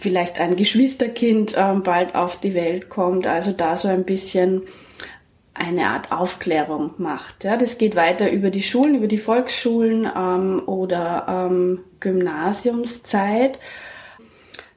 vielleicht 0.00 0.40
ein 0.40 0.56
Geschwisterkind 0.56 1.54
ähm, 1.56 1.82
bald 1.82 2.14
auf 2.14 2.40
die 2.40 2.54
Welt 2.54 2.88
kommt. 2.88 3.26
Also 3.26 3.52
da 3.52 3.76
so 3.76 3.88
ein 3.88 4.04
bisschen 4.04 4.62
eine 5.52 5.88
Art 5.88 6.10
Aufklärung 6.10 6.94
macht. 6.98 7.44
Ja, 7.44 7.56
das 7.56 7.76
geht 7.76 7.94
weiter 7.94 8.30
über 8.30 8.50
die 8.50 8.62
Schulen, 8.62 8.94
über 8.94 9.08
die 9.08 9.18
Volksschulen 9.18 10.10
ähm, 10.16 10.62
oder 10.66 11.26
ähm, 11.28 11.80
Gymnasiumszeit. 12.00 13.58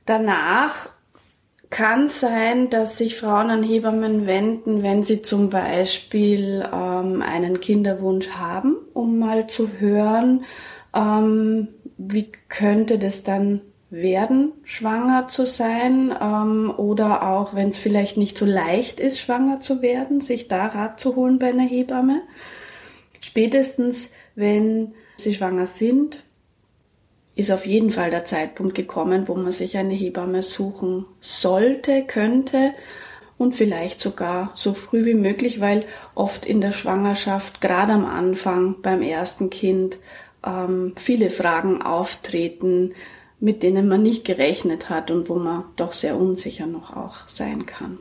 Danach 0.06 0.90
kann 1.70 2.10
sein, 2.10 2.70
dass 2.70 2.98
sich 2.98 3.16
Frauen 3.16 3.50
an 3.50 3.64
Hebammen 3.64 4.28
wenden, 4.28 4.84
wenn 4.84 5.04
sie 5.04 5.22
zum 5.22 5.50
Beispiel 5.50 6.68
ähm, 6.72 7.22
einen 7.22 7.62
Kinderwunsch 7.62 8.30
haben, 8.32 8.76
um 8.94 9.18
mal 9.18 9.48
zu 9.48 9.70
hören, 9.80 10.44
ähm, 10.94 11.70
wie 11.98 12.32
könnte 12.50 13.00
das 13.00 13.24
dann 13.24 13.62
werden, 13.94 14.54
schwanger 14.64 15.28
zu 15.28 15.46
sein 15.46 16.14
ähm, 16.20 16.74
oder 16.76 17.30
auch, 17.30 17.54
wenn 17.54 17.70
es 17.70 17.78
vielleicht 17.78 18.18
nicht 18.18 18.38
so 18.38 18.46
leicht 18.46 19.00
ist, 19.00 19.20
schwanger 19.20 19.60
zu 19.60 19.84
werden, 19.84 20.20
sich 20.20 20.48
da 20.48 20.66
Rat 20.66 21.00
zu 21.00 21.16
holen 21.16 21.38
bei 21.38 21.50
einer 21.50 21.68
Hebamme. 21.68 22.24
Spätestens, 23.22 24.10
wenn 24.36 24.94
sie 25.16 25.36
schwanger 25.36 25.68
sind, 25.68 26.24
ist 27.36 27.52
auf 27.52 27.68
jeden 27.68 27.92
Fall 27.92 28.10
der 28.10 28.26
Zeitpunkt 28.26 28.74
gekommen, 28.74 29.28
wo 29.28 29.36
man 29.36 29.52
sich 29.52 29.78
eine 29.78 29.94
Hebamme 29.94 30.42
suchen 30.42 31.06
sollte, 31.22 32.04
könnte 32.04 32.74
und 33.38 33.56
vielleicht 33.56 34.02
sogar 34.02 34.52
so 34.56 34.74
früh 34.74 35.06
wie 35.06 35.14
möglich, 35.14 35.62
weil 35.62 35.86
oft 36.16 36.48
in 36.48 36.62
der 36.62 36.72
Schwangerschaft, 36.72 37.62
gerade 37.62 37.94
am 37.94 38.06
Anfang 38.06 38.82
beim 38.82 39.04
ersten 39.04 39.52
Kind, 39.52 40.00
ähm, 40.44 40.94
viele 40.96 41.30
Fragen 41.30 41.82
auftreten, 41.84 42.94
mit 43.44 43.62
denen 43.62 43.90
man 43.90 44.02
nicht 44.02 44.24
gerechnet 44.24 44.90
hat 44.90 45.12
und 45.12 45.28
wo 45.28 45.36
man 45.36 45.66
doch 45.76 45.92
sehr 45.92 46.16
unsicher 46.16 46.66
noch 46.66 46.96
auch 46.96 47.28
sein 47.28 47.66
kann. 47.66 47.98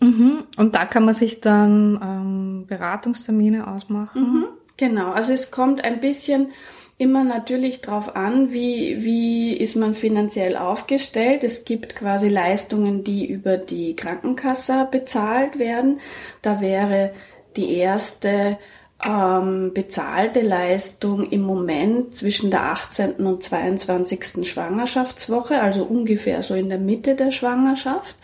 Mhm. 0.00 0.44
Und 0.56 0.74
da 0.74 0.86
kann 0.86 1.04
man 1.04 1.12
sich 1.12 1.42
dann 1.42 2.00
ähm, 2.02 2.64
Beratungstermine 2.66 3.66
ausmachen. 3.66 4.22
Mhm. 4.22 4.44
Genau, 4.78 5.12
also 5.12 5.34
es 5.34 5.50
kommt 5.50 5.84
ein 5.84 6.00
bisschen 6.00 6.52
immer 6.96 7.22
natürlich 7.22 7.82
darauf 7.82 8.16
an, 8.16 8.50
wie, 8.50 9.04
wie 9.04 9.52
ist 9.52 9.76
man 9.76 9.94
finanziell 9.94 10.56
aufgestellt. 10.56 11.44
Es 11.44 11.66
gibt 11.66 11.94
quasi 11.94 12.28
Leistungen, 12.28 13.04
die 13.04 13.26
über 13.26 13.58
die 13.58 13.94
Krankenkasse 13.94 14.88
bezahlt 14.90 15.58
werden. 15.58 16.00
Da 16.40 16.62
wäre 16.62 17.12
die 17.56 17.74
erste 17.74 18.56
ähm, 19.04 19.72
bezahlte 19.74 20.40
Leistung 20.40 21.28
im 21.30 21.42
Moment 21.42 22.16
zwischen 22.16 22.50
der 22.50 22.64
18. 22.66 23.14
und 23.26 23.42
22. 23.42 24.48
Schwangerschaftswoche, 24.48 25.60
also 25.60 25.84
ungefähr 25.84 26.42
so 26.42 26.54
in 26.54 26.68
der 26.68 26.78
Mitte 26.78 27.16
der 27.16 27.32
Schwangerschaft. 27.32 28.16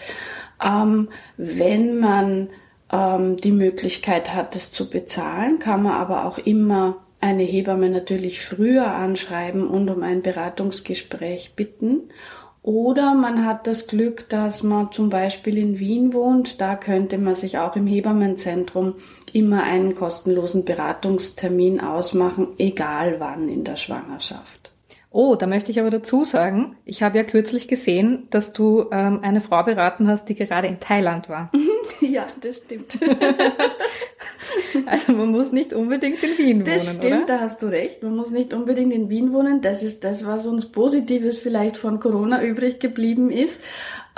Ähm, 0.64 1.08
wenn 1.36 1.98
man 1.98 2.48
ähm, 2.92 3.36
die 3.38 3.52
Möglichkeit 3.52 4.34
hat, 4.34 4.54
es 4.54 4.72
zu 4.72 4.88
bezahlen, 4.88 5.58
kann 5.58 5.82
man 5.82 5.92
aber 5.92 6.26
auch 6.26 6.38
immer 6.38 6.96
eine 7.20 7.42
Hebamme 7.42 7.90
natürlich 7.90 8.44
früher 8.44 8.94
anschreiben 8.94 9.66
und 9.66 9.88
um 9.88 10.02
ein 10.02 10.22
Beratungsgespräch 10.22 11.54
bitten. 11.56 12.10
Oder 12.62 13.14
man 13.14 13.44
hat 13.44 13.66
das 13.66 13.86
Glück, 13.86 14.28
dass 14.28 14.62
man 14.62 14.92
zum 14.92 15.10
Beispiel 15.10 15.58
in 15.58 15.78
Wien 15.78 16.12
wohnt. 16.12 16.60
Da 16.60 16.76
könnte 16.76 17.18
man 17.18 17.34
sich 17.34 17.58
auch 17.58 17.76
im 17.76 17.86
Hebammenzentrum 17.86 18.94
immer 19.34 19.62
einen 19.62 19.94
kostenlosen 19.94 20.64
Beratungstermin 20.64 21.80
ausmachen, 21.80 22.48
egal 22.58 23.16
wann 23.18 23.48
in 23.48 23.64
der 23.64 23.76
Schwangerschaft. 23.76 24.68
Oh, 25.10 25.36
da 25.36 25.46
möchte 25.46 25.70
ich 25.70 25.80
aber 25.80 25.90
dazu 25.90 26.24
sagen, 26.24 26.76
ich 26.84 27.02
habe 27.02 27.16
ja 27.16 27.24
kürzlich 27.24 27.66
gesehen, 27.66 28.28
dass 28.28 28.52
du 28.52 28.86
ähm, 28.92 29.20
eine 29.22 29.40
Frau 29.40 29.62
beraten 29.62 30.06
hast, 30.06 30.28
die 30.28 30.34
gerade 30.34 30.68
in 30.68 30.80
Thailand 30.80 31.30
war. 31.30 31.50
ja, 32.00 32.26
das 32.42 32.58
stimmt. 32.58 32.98
also 34.86 35.12
man 35.12 35.30
muss 35.30 35.50
nicht 35.50 35.72
unbedingt 35.72 36.22
in 36.22 36.36
Wien 36.36 36.58
das 36.62 36.66
wohnen. 36.66 36.74
Das 36.74 37.06
stimmt, 37.06 37.24
oder? 37.24 37.26
da 37.26 37.40
hast 37.40 37.62
du 37.62 37.66
recht. 37.68 38.02
Man 38.02 38.16
muss 38.16 38.30
nicht 38.30 38.52
unbedingt 38.52 38.92
in 38.92 39.08
Wien 39.08 39.32
wohnen. 39.32 39.62
Das 39.62 39.82
ist 39.82 40.04
das, 40.04 40.26
was 40.26 40.46
uns 40.46 40.66
Positives 40.66 41.38
vielleicht 41.38 41.78
von 41.78 42.00
Corona 42.00 42.42
übrig 42.42 42.78
geblieben 42.78 43.30
ist 43.30 43.58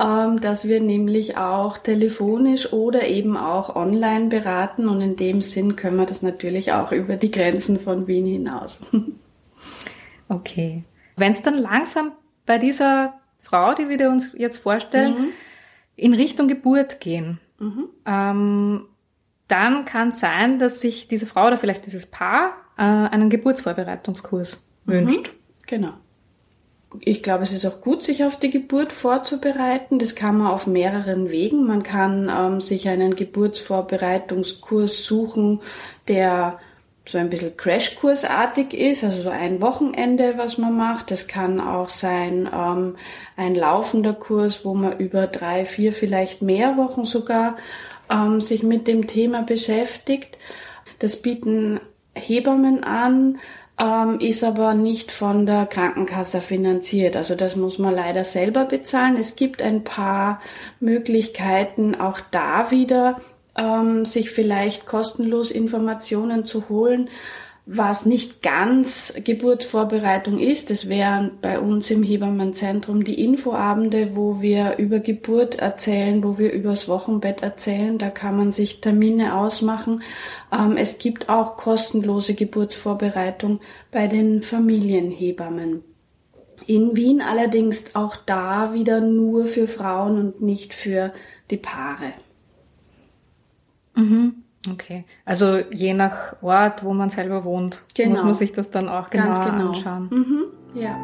dass 0.00 0.66
wir 0.66 0.80
nämlich 0.80 1.37
auch 1.37 1.76
telefonisch 1.76 2.73
oder 2.73 3.07
eben 3.07 3.37
auch 3.37 3.76
online 3.76 4.28
beraten 4.28 4.88
und 4.88 5.02
in 5.02 5.16
dem 5.16 5.42
Sinn 5.42 5.76
können 5.76 5.99
wir 5.99 6.07
das 6.07 6.23
natürlich 6.23 6.73
auch 6.73 6.90
über 6.90 7.16
die 7.16 7.30
Grenzen 7.30 7.78
von 7.78 8.07
Wien 8.07 8.25
hinaus. 8.25 8.78
okay. 10.28 10.85
Wenn 11.16 11.33
es 11.33 11.42
dann 11.42 11.59
langsam 11.59 12.12
bei 12.47 12.57
dieser 12.57 13.21
Frau, 13.40 13.75
die 13.75 13.90
wir 13.90 14.09
uns 14.09 14.30
jetzt 14.35 14.57
vorstellen, 14.57 15.14
mhm. 15.19 15.28
in 15.97 16.14
Richtung 16.14 16.49
Geburt 16.49 17.00
gehen, 17.00 17.38
mhm. 17.59 17.90
ähm, 18.07 18.87
dann 19.49 19.85
kann 19.85 20.11
es 20.11 20.21
sein, 20.21 20.59
dass 20.59 20.80
sich 20.80 21.09
diese 21.09 21.26
Frau 21.26 21.49
oder 21.49 21.59
vielleicht 21.59 21.85
dieses 21.85 22.07
Paar 22.07 22.54
äh, 22.78 22.83
einen 22.83 23.28
Geburtsvorbereitungskurs 23.28 24.66
mhm. 24.87 24.92
wünscht. 24.92 25.30
Genau 25.66 25.92
ich 26.99 27.23
glaube, 27.23 27.44
es 27.44 27.52
ist 27.52 27.66
auch 27.66 27.80
gut, 27.80 28.02
sich 28.02 28.25
auf 28.25 28.37
die 28.38 28.50
Geburt 28.50 28.92
vorzubereiten. 28.92 29.99
Das 29.99 30.14
kann 30.14 30.38
man 30.38 30.49
auf 30.49 30.66
mehreren 30.66 31.30
Wegen. 31.30 31.66
Man 31.66 31.82
kann 31.82 32.28
ähm, 32.28 32.61
sich 32.61 32.88
einen 32.88 33.14
Geburtsvorbereitungskurs 33.14 35.04
suchen, 35.04 35.61
der 36.09 36.59
so 37.06 37.18
ein 37.18 37.30
bisschen 37.30 37.56
Crashkursartig 37.56 38.75
ist, 38.75 39.04
also 39.04 39.23
so 39.23 39.30
ein 39.30 39.61
Wochenende, 39.61 40.35
was 40.37 40.59
man 40.59 40.76
macht. 40.76 41.11
Das 41.11 41.26
kann 41.26 41.61
auch 41.61 41.88
sein 41.88 42.49
ähm, 42.52 42.97
ein 43.37 43.54
laufender 43.54 44.12
Kurs, 44.12 44.64
wo 44.64 44.75
man 44.75 44.99
über 44.99 45.26
drei, 45.26 45.64
vier, 45.64 45.92
vielleicht 45.92 46.42
mehr 46.42 46.76
Wochen 46.76 47.04
sogar 47.04 47.56
ähm, 48.11 48.40
sich 48.40 48.62
mit 48.62 48.87
dem 48.87 49.06
Thema 49.06 49.42
beschäftigt. 49.42 50.38
Das 50.99 51.16
bieten 51.16 51.80
Hebammen 52.14 52.85
an, 52.85 53.38
ähm, 53.80 54.20
ist 54.20 54.44
aber 54.44 54.75
nicht 54.75 55.10
von 55.10 55.46
der 55.46 55.64
Krankenkasse 55.64 56.40
finanziert. 56.40 57.16
Also 57.16 57.34
das 57.34 57.56
muss 57.56 57.78
man 57.78 57.94
leider 57.94 58.25
selber 58.25 58.66
bezahlen. 58.66 59.16
Es 59.16 59.37
gibt 59.37 59.62
ein 59.62 59.82
paar 59.84 60.40
Möglichkeiten, 60.80 61.94
auch 61.94 62.20
da 62.30 62.70
wieder 62.70 63.20
ähm, 63.56 64.04
sich 64.04 64.30
vielleicht 64.30 64.87
kostenlos 64.87 65.50
Informationen 65.50 66.44
zu 66.44 66.68
holen. 66.68 67.08
Was 67.67 68.05
nicht 68.05 68.43
ganz 68.43 69.12
Geburtsvorbereitung 69.23 70.38
ist. 70.38 70.71
Das 70.71 70.88
wären 70.88 71.38
bei 71.40 71.61
uns 71.61 71.90
im 71.90 72.02
Hebammenzentrum 72.02 73.05
die 73.05 73.23
Infoabende, 73.23 74.17
wo 74.17 74.40
wir 74.40 74.79
über 74.79 74.99
Geburt 74.99 75.57
erzählen, 75.57 76.25
wo 76.25 76.38
wir 76.38 76.52
übers 76.52 76.88
Wochenbett 76.88 77.43
erzählen. 77.43 77.99
Da 77.99 78.11
kann 78.11 78.37
man 78.37 78.52
sich 78.52 78.81
Termine 78.81 79.37
ausmachen. 79.37 80.02
Ähm, 80.52 80.76
es 80.76 80.99
gibt 80.99 81.29
auch 81.29 81.57
kostenlose 81.57 82.35
Geburtsvorbereitung 82.35 83.61
bei 83.93 84.09
den 84.09 84.43
Familienhebammen. 84.43 85.85
In 86.67 86.97
Wien 86.97 87.21
allerdings 87.21 87.95
auch 87.95 88.17
da 88.17 88.75
wieder 88.75 89.00
nur 89.00 89.47
für 89.47 89.67
Frauen 89.67 90.19
und 90.19 90.43
nicht 90.43 90.75
für 90.75 91.12
die 91.50 91.57
Paare. 91.57 92.12
Mhm. 93.95 94.43
Okay, 94.69 95.05
also 95.25 95.59
je 95.71 95.95
nach 95.95 96.37
Ort, 96.43 96.85
wo 96.85 96.93
man 96.93 97.09
selber 97.09 97.45
wohnt, 97.45 97.83
genau. 97.95 98.17
muss 98.17 98.25
man 98.25 98.35
sich 98.35 98.52
das 98.52 98.71
dann 98.71 98.90
auch 98.90 99.09
genau, 99.09 99.33
genau. 99.33 99.69
anschauen. 99.71 100.09
Mhm. 100.11 100.45
Ja. 100.75 100.99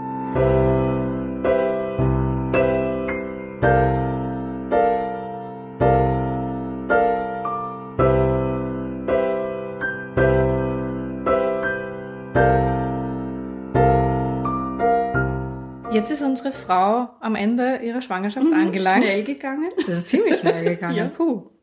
Jetzt 15.93 16.11
ist 16.11 16.21
unsere 16.21 16.53
Frau 16.53 17.09
am 17.21 17.35
Ende 17.37 17.77
ihrer 17.83 18.03
Schwangerschaft 18.03 18.47
mhm, 18.47 18.53
angelangt. 18.53 19.03
Schnell 19.03 19.25
gegangen. 19.25 19.71
Das 19.87 19.97
ist 19.97 20.09
ziemlich 20.11 20.41
schnell 20.41 20.63
gegangen. 20.75 20.95
ja. 20.95 21.09
Puh. 21.09 21.56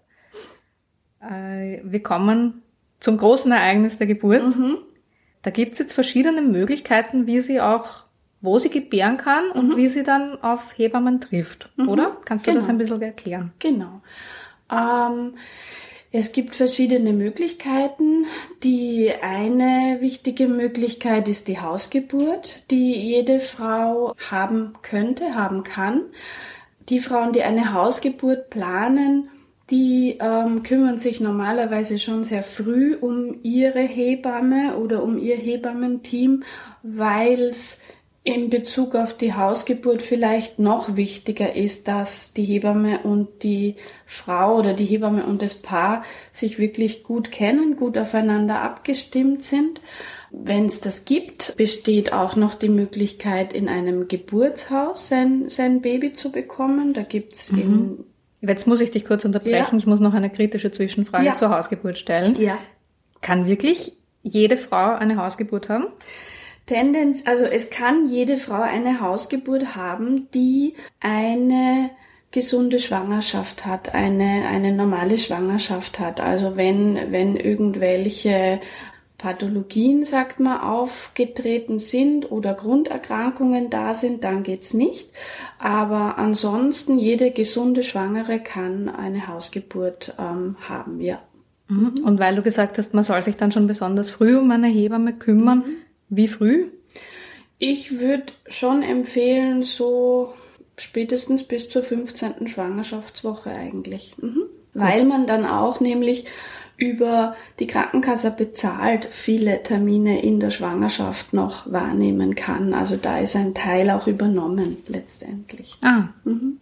Äh, 1.30 1.80
wir 1.84 2.04
kommen 2.04 2.62
zum 3.00 3.18
großen 3.18 3.52
Ereignis 3.52 3.98
der 3.98 4.08
Geburt. 4.08 4.56
Mhm. 4.56 4.78
Da 5.42 5.52
gibt's 5.52 5.78
jetzt 5.78 5.94
verschiedene 5.94 6.42
Möglichkeiten, 6.42 7.28
wie 7.28 7.42
sie 7.42 7.60
auch, 7.60 8.06
wo 8.42 8.60
sie 8.60 8.70
gebären 8.70 9.18
kann 9.18 9.50
und 9.52 9.70
mhm. 9.70 9.78
wie 9.78 9.90
sie 9.90 10.04
dann 10.04 10.42
auf 10.42 10.78
Hebammen 10.78 11.20
trifft, 11.22 11.70
mhm. 11.76 11.90
oder? 11.90 12.18
Kannst 12.26 12.48
du 12.48 12.52
genau. 12.52 12.62
das 12.62 12.70
ein 12.70 12.78
bisschen 12.78 13.02
erklären? 13.02 13.52
Genau. 13.60 14.02
Ähm, 14.72 15.34
es 16.16 16.32
gibt 16.32 16.56
verschiedene 16.56 17.12
Möglichkeiten. 17.12 18.26
Die 18.64 19.12
eine 19.22 19.98
wichtige 20.00 20.48
Möglichkeit 20.48 21.28
ist 21.28 21.48
die 21.48 21.60
Hausgeburt, 21.60 22.70
die 22.72 22.94
jede 22.94 23.40
Frau 23.40 24.16
haben 24.30 24.76
könnte, 24.84 25.36
haben 25.36 25.64
kann. 25.64 26.04
Die 26.88 27.00
Frauen, 27.00 27.34
die 27.34 27.44
eine 27.44 27.74
Hausgeburt 27.74 28.50
planen, 28.50 29.30
die 29.74 30.20
ähm, 30.22 30.62
kümmern 30.62 31.00
sich 31.00 31.20
normalerweise 31.20 31.98
schon 31.98 32.26
sehr 32.26 32.44
früh 32.44 32.96
um 32.96 33.40
ihre 33.42 33.80
Hebamme 33.80 34.78
oder 34.78 35.02
um 35.02 35.18
ihr 35.18 35.36
Hebammenteam, 35.36 36.44
weil 36.84 37.46
es 37.50 37.80
in 38.24 38.52
Bezug 38.52 38.94
auf 38.94 39.18
die 39.18 39.34
Hausgeburt 39.34 40.04
vielleicht 40.04 40.60
noch 40.60 40.96
wichtiger 40.96 41.56
ist, 41.56 41.88
dass 41.88 42.34
die 42.34 42.44
Hebamme 42.44 43.00
und 43.00 43.42
die 43.42 43.76
Frau 44.06 44.60
oder 44.60 44.74
die 44.74 44.86
Hebamme 44.86 45.26
und 45.26 45.42
das 45.42 45.56
Paar 45.56 46.04
sich 46.32 46.60
wirklich 46.60 47.04
gut 47.04 47.32
kennen, 47.32 47.76
gut 47.76 47.98
aufeinander 47.98 48.62
abgestimmt 48.62 49.44
sind. 49.44 49.82
Wenn 50.30 50.68
es 50.68 50.82
das 50.82 51.06
gibt, 51.06 51.58
besteht 51.58 52.14
auch 52.14 52.36
noch 52.36 52.54
die 52.54 52.70
Möglichkeit, 52.70 53.54
in 53.54 53.68
einem 53.68 54.08
Geburtshaus 54.08 55.08
sein, 55.08 55.50
sein 55.50 55.82
Baby 55.82 56.14
zu 56.14 56.32
bekommen. 56.32 56.94
Da 56.94 57.02
gibt's 57.02 57.52
mhm. 57.52 57.60
in 57.60 58.06
Jetzt 58.46 58.68
muss 58.68 58.82
ich 58.82 58.92
dich 58.92 59.06
kurz 59.06 59.24
unterbrechen. 59.24 59.76
Ja. 59.76 59.78
Ich 59.78 59.86
muss 59.86 60.02
noch 60.02 60.14
eine 60.14 60.30
kritische 60.30 60.72
Zwischenfrage 60.72 61.26
ja. 61.26 61.36
zur 61.36 61.50
Hausgeburt 61.50 61.98
stellen. 61.98 62.36
Ja. 62.40 62.58
Kann 63.22 63.48
wirklich 63.48 63.94
jede 64.22 64.58
Frau 64.58 64.96
eine 64.96 65.16
Hausgeburt 65.16 65.70
haben? 65.70 65.86
Tendenz, 66.66 67.24
also 67.26 67.46
es 67.46 67.70
kann 67.70 68.10
jede 68.10 68.38
Frau 68.38 68.62
eine 68.62 69.02
Hausgeburt 69.02 69.76
haben, 69.76 70.30
die 70.34 70.76
eine 71.00 71.90
gesunde 72.32 72.80
Schwangerschaft 72.80 73.66
hat, 73.66 73.94
eine, 73.94 74.48
eine 74.50 74.74
normale 74.74 75.18
Schwangerschaft 75.18 76.00
hat. 76.00 76.20
Also 76.20 76.58
wenn, 76.58 77.12
wenn 77.12 77.36
irgendwelche 77.36 78.60
Pathologien, 79.24 80.04
sagt 80.04 80.42
man, 80.42 80.60
aufgetreten 80.60 81.80
sind 81.80 82.30
oder 82.30 82.54
Grunderkrankungen 82.54 83.70
da 83.70 83.94
sind, 83.94 84.26
dann 84.26 84.44
geht's 84.44 84.74
nicht. 84.74 85.10
Aber 85.60 86.18
ansonsten, 86.18 87.00
jede 87.00 87.32
gesunde 87.32 87.84
Schwangere 87.84 88.40
kann 88.40 88.90
eine 88.90 89.30
Hausgeburt 89.30 90.14
ähm, 90.20 90.58
haben, 90.68 91.00
ja. 91.00 91.22
Mhm. 91.70 91.94
Und 92.04 92.20
weil 92.20 92.36
du 92.36 92.42
gesagt 92.42 92.78
hast, 92.78 92.94
man 92.94 93.06
soll 93.06 93.22
sich 93.22 93.38
dann 93.38 93.54
schon 93.54 93.66
besonders 93.66 94.10
früh 94.10 94.38
um 94.38 94.52
eine 94.52 94.68
Hebamme 94.68 95.14
kümmern, 95.14 95.60
mhm. 95.60 95.76
wie 96.10 96.28
früh? 96.28 96.66
Ich 97.60 98.02
würde 98.02 98.34
schon 98.50 98.84
empfehlen, 98.84 99.64
so 99.64 100.34
spätestens 100.78 101.46
bis 101.46 101.70
zur 101.70 101.84
15. 101.84 102.50
Schwangerschaftswoche 102.50 103.52
eigentlich. 103.52 104.16
Mhm. 104.18 104.44
Weil 104.74 105.06
man 105.06 105.28
dann 105.28 105.46
auch 105.46 105.80
nämlich 105.80 106.26
über 106.78 107.36
die 107.60 107.68
Krankenkasse 107.68 108.32
bezahlt 108.32 109.06
viele 109.06 109.64
Termine 109.64 110.22
in 110.22 110.40
der 110.40 110.52
Schwangerschaft 110.52 111.34
noch 111.34 111.72
wahrnehmen 111.72 112.36
kann. 112.36 112.74
Also 112.74 112.96
da 112.96 113.20
ist 113.20 113.36
ein 113.36 113.54
Teil 113.54 113.90
auch 113.92 114.08
übernommen 114.08 114.78
letztendlich. 114.88 115.78
Ah. 115.82 116.10
Mhm. 116.24 116.58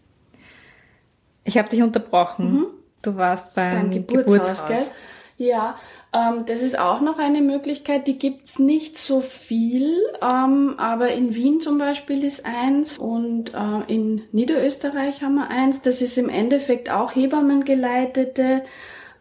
Ich 1.43 1.57
habe 1.57 1.69
dich 1.69 1.81
unterbrochen. 1.81 2.53
Mhm. 2.53 2.65
Du 3.01 3.15
warst 3.15 3.55
beim, 3.55 3.89
beim 3.89 3.91
Geburtshaus. 3.91 4.61
Geburtshaus. 4.65 4.91
Ja, 5.37 5.75
ähm, 6.13 6.45
das 6.45 6.61
ist 6.61 6.77
auch 6.77 7.01
noch 7.01 7.17
eine 7.17 7.41
Möglichkeit. 7.41 8.05
Die 8.05 8.19
gibt's 8.19 8.59
nicht 8.59 8.99
so 8.99 9.21
viel, 9.21 9.95
ähm, 10.21 10.75
aber 10.77 11.13
in 11.13 11.33
Wien 11.33 11.61
zum 11.61 11.79
Beispiel 11.79 12.23
ist 12.23 12.45
eins 12.45 12.99
und 12.99 13.53
äh, 13.55 13.91
in 13.91 14.21
Niederösterreich 14.31 15.23
haben 15.23 15.35
wir 15.35 15.47
eins. 15.47 15.81
Das 15.81 15.99
ist 16.01 16.17
im 16.19 16.29
Endeffekt 16.29 16.91
auch 16.91 17.15
Hebammengeleitete 17.15 18.61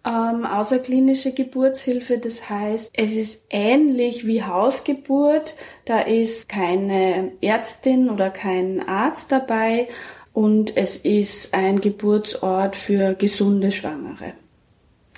ähm, 0.04 0.46
außerklinische 0.46 1.32
Geburtshilfe. 1.32 2.18
Das 2.18 2.48
heißt, 2.48 2.90
es 2.92 3.12
ist 3.12 3.42
ähnlich 3.50 4.26
wie 4.26 4.42
Hausgeburt. 4.42 5.54
Da 5.84 6.00
ist 6.00 6.48
keine 6.48 7.32
Ärztin 7.40 8.08
oder 8.08 8.30
kein 8.30 8.86
Arzt 8.86 9.30
dabei 9.30 9.88
und 10.32 10.76
es 10.76 10.96
ist 10.96 11.54
ein 11.54 11.80
Geburtsort 11.80 12.76
für 12.76 13.14
gesunde 13.14 13.72
Schwangere. 13.72 14.34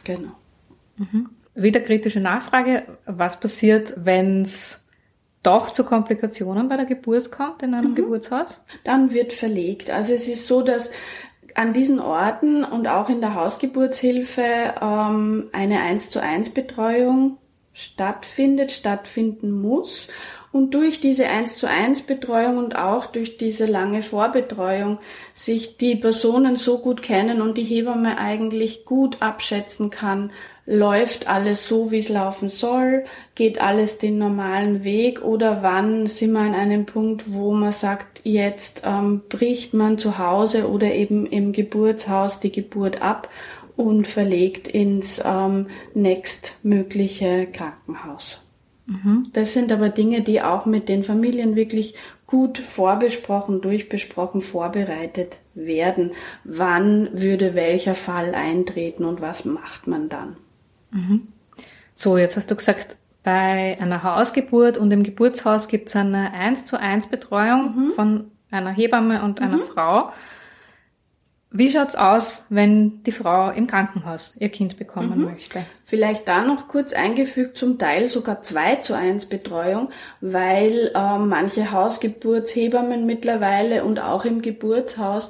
Genau. 0.04 0.32
Mhm. 0.96 1.30
Wieder 1.54 1.80
kritische 1.80 2.20
Nachfrage. 2.20 2.84
Was 3.06 3.38
passiert, 3.38 3.92
wenn 3.96 4.42
es 4.42 4.82
doch 5.42 5.70
zu 5.70 5.84
Komplikationen 5.84 6.68
bei 6.68 6.76
der 6.76 6.86
Geburt 6.86 7.30
kommt 7.30 7.62
in 7.62 7.74
einem 7.74 7.90
mhm. 7.90 7.96
Geburtshaus? 7.96 8.60
Dann 8.84 9.12
wird 9.12 9.32
verlegt. 9.32 9.90
Also 9.90 10.14
es 10.14 10.28
ist 10.28 10.46
so, 10.46 10.62
dass 10.62 10.90
an 11.54 11.72
diesen 11.72 12.00
Orten 12.00 12.64
und 12.64 12.86
auch 12.88 13.08
in 13.08 13.20
der 13.20 13.34
Hausgeburtshilfe 13.34 14.74
ähm, 14.80 15.48
eine 15.52 15.80
1 15.80 16.10
zu 16.10 16.20
1 16.20 16.50
Betreuung 16.50 17.38
stattfindet, 17.72 18.72
stattfinden 18.72 19.50
muss. 19.50 20.08
Und 20.52 20.74
durch 20.74 21.00
diese 21.00 21.26
1 21.26 21.56
zu 21.56 21.66
1 21.66 22.02
Betreuung 22.02 22.58
und 22.58 22.76
auch 22.76 23.06
durch 23.06 23.38
diese 23.38 23.64
lange 23.64 24.02
Vorbetreuung 24.02 24.98
sich 25.34 25.78
die 25.78 25.96
Personen 25.96 26.56
so 26.56 26.78
gut 26.78 27.00
kennen 27.00 27.40
und 27.40 27.56
die 27.56 27.64
Hebamme 27.64 28.18
eigentlich 28.18 28.84
gut 28.84 29.22
abschätzen 29.22 29.88
kann, 29.88 30.30
läuft 30.72 31.28
alles 31.28 31.68
so, 31.68 31.90
wie 31.90 31.98
es 31.98 32.08
laufen 32.08 32.48
soll, 32.48 33.04
geht 33.35 33.61
alles 33.61 33.98
den 33.98 34.16
normalen 34.16 34.85
Weg 34.85 35.22
oder 35.22 35.62
wann 35.62 36.06
sind 36.06 36.32
wir 36.32 36.40
an 36.40 36.54
einem 36.54 36.87
Punkt, 36.87 37.24
wo 37.32 37.52
man 37.52 37.72
sagt, 37.72 38.22
jetzt 38.24 38.82
ähm, 38.85 39.20
bricht 39.28 39.74
man 39.74 39.98
zu 39.98 40.16
Hause 40.18 40.70
oder 40.70 40.92
eben 40.94 41.26
im 41.26 41.52
Geburtshaus 41.52 42.40
die 42.40 42.50
Geburt 42.50 43.02
ab 43.02 43.28
und 43.76 44.08
verlegt 44.08 44.66
ins 44.66 45.20
ähm, 45.24 45.66
nächstmögliche 45.92 47.48
Krankenhaus. 47.52 48.40
Mhm. 48.87 49.28
Das 49.35 49.52
sind 49.52 49.72
aber 49.72 49.90
Dinge, 49.90 50.22
die 50.22 50.40
auch 50.40 50.64
mit 50.64 50.88
den 50.88 51.04
Familien 51.04 51.54
wirklich 51.54 51.94
gut 52.26 52.56
vorbesprochen, 52.56 53.61
durchbesprochen, 53.61 54.40
vorbereitet 54.40 55.37
werden. 55.52 56.12
Wann 56.44 57.11
würde 57.12 57.54
welcher 57.54 57.94
Fall 57.94 58.35
eintreten 58.35 59.04
und 59.04 59.20
was 59.20 59.44
macht 59.44 59.87
man 59.87 60.08
dann? 60.08 60.37
Mhm. 60.92 61.28
So, 61.94 62.16
jetzt 62.16 62.37
hast 62.37 62.50
du 62.50 62.57
gesagt, 62.57 62.96
bei 63.22 63.78
einer 63.81 64.02
Hausgeburt 64.02 64.78
und 64.78 64.90
im 64.90 65.02
Geburtshaus 65.02 65.68
gibt 65.68 65.88
es 65.88 65.96
eine 65.96 66.33
1 66.33 66.66
zu 66.66 66.78
1 66.78 67.07
Betreuung 67.07 67.74
mhm. 67.76 67.92
von 67.92 68.31
einer 68.50 68.70
Hebamme 68.70 69.22
und 69.22 69.40
einer 69.40 69.59
mhm. 69.59 69.62
Frau. 69.62 70.12
Wie 71.55 71.70
schaut's 71.70 71.94
aus, 71.94 72.46
wenn 72.48 73.02
die 73.05 73.12
Frau 73.12 73.50
im 73.50 73.66
Krankenhaus 73.66 74.35
ihr 74.38 74.48
Kind 74.48 74.78
bekommen 74.78 75.18
mhm. 75.18 75.24
möchte? 75.26 75.64
Vielleicht 75.85 76.26
da 76.26 76.42
noch 76.42 76.66
kurz 76.66 76.94
eingefügt, 76.94 77.59
zum 77.59 77.78
Teil 77.78 78.09
sogar 78.09 78.40
2 78.40 78.76
zu 78.76 78.96
1 78.96 79.26
Betreuung, 79.26 79.90
weil 80.22 80.90
äh, 80.94 81.18
manche 81.18 81.70
Hausgeburtshebammen 81.70 83.05
mittlerweile 83.05 83.85
und 83.85 84.00
auch 84.00 84.24
im 84.24 84.40
Geburtshaus 84.40 85.28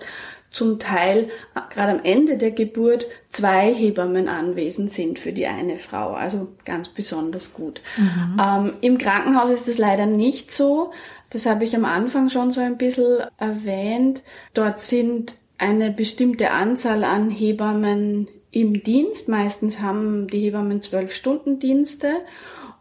zum 0.53 0.79
Teil 0.79 1.29
gerade 1.71 1.93
am 1.93 2.05
Ende 2.05 2.37
der 2.37 2.51
Geburt 2.51 3.07
zwei 3.31 3.75
Hebammen 3.75 4.29
anwesend 4.29 4.93
sind 4.93 5.19
für 5.19 5.33
die 5.33 5.47
eine 5.47 5.77
Frau. 5.77 6.13
Also 6.13 6.49
ganz 6.65 6.89
besonders 6.89 7.53
gut. 7.55 7.81
Mhm. 7.97 8.41
Ähm, 8.41 8.73
Im 8.83 8.99
Krankenhaus 8.99 9.51
ist 9.51 9.67
es 9.69 9.79
leider 9.79 10.07
nicht 10.07 10.53
so. 10.53 10.93
Das 11.31 11.47
habe 11.47 11.65
ich 11.65 11.75
am 11.75 11.87
Anfang 11.87 12.29
schon 12.29 12.53
so 12.53 12.61
ein 12.61 12.77
bisschen 12.77 13.23
erwähnt. 13.39 14.23
Dort 14.55 14.81
sind 14.81 15.35
eine 15.57 15.91
bestimmte 15.91 16.51
Anzahl 16.51 17.05
an 17.05 17.31
Hebammen 17.31 18.29
im 18.51 18.83
Dienst. 18.83 19.29
Meistens 19.29 19.81
haben 19.81 20.27
die 20.27 20.41
Hebammen 20.41 20.83
zwölf 20.83 21.15
Stunden 21.15 21.59
Dienste 21.59 22.09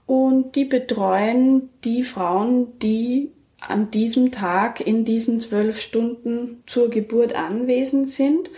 und 0.06 0.56
die 0.56 0.66
betreuen 0.66 1.70
die 1.86 2.04
Frauen, 2.04 2.78
die 2.80 3.32
an 3.62 3.92
diesem 3.92 4.32
Tag 4.32 4.82
in 4.86 5.06
diesen 5.06 5.40
zwölf 5.40 5.80
Stunden 5.80 6.64
zur 6.66 6.90
Geburt 6.90 7.34
anwesend 7.34 8.10
sind. 8.10 8.50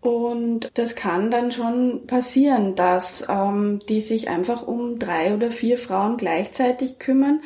Und 0.00 0.70
das 0.74 0.94
kann 0.94 1.30
dann 1.30 1.50
schon 1.50 2.06
passieren, 2.06 2.74
dass 2.74 3.26
ähm, 3.28 3.80
die 3.88 4.00
sich 4.00 4.28
einfach 4.28 4.66
um 4.66 4.98
drei 4.98 5.34
oder 5.34 5.50
vier 5.50 5.78
Frauen 5.78 6.18
gleichzeitig 6.18 6.98
kümmern, 6.98 7.40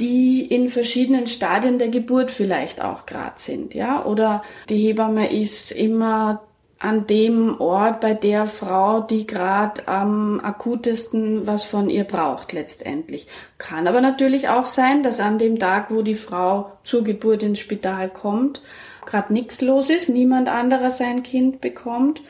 die 0.00 0.44
in 0.44 0.68
verschiedenen 0.68 1.28
Stadien 1.28 1.78
der 1.78 1.88
Geburt 1.88 2.32
vielleicht 2.32 2.82
auch 2.82 3.06
gerade 3.06 3.38
sind, 3.38 3.72
ja. 3.72 4.04
Oder 4.04 4.42
die 4.68 4.78
Hebamme 4.78 5.32
ist 5.32 5.70
immer 5.70 6.42
an 6.78 7.06
dem 7.06 7.60
Ort 7.60 8.00
bei 8.00 8.12
der 8.14 8.46
Frau, 8.46 9.00
die 9.00 9.26
gerade 9.26 9.88
am 9.88 10.40
akutesten 10.40 11.46
was 11.46 11.64
von 11.64 11.88
ihr 11.88 12.04
braucht 12.04 12.52
letztendlich. 12.52 13.26
Kann 13.56 13.86
aber 13.86 14.00
natürlich 14.00 14.48
auch 14.48 14.66
sein, 14.66 15.02
dass 15.02 15.20
an 15.20 15.38
dem 15.38 15.58
Tag, 15.58 15.90
wo 15.90 16.02
die 16.02 16.14
Frau 16.14 16.72
zur 16.84 17.02
Geburt 17.02 17.42
ins 17.42 17.60
Spital 17.60 18.10
kommt, 18.10 18.60
gerade 19.06 19.32
nichts 19.32 19.60
los 19.60 19.88
ist, 19.88 20.08
niemand 20.08 20.48
anderer 20.48 20.90
sein 20.90 21.22
Kind 21.22 21.60
bekommt, 21.60 22.20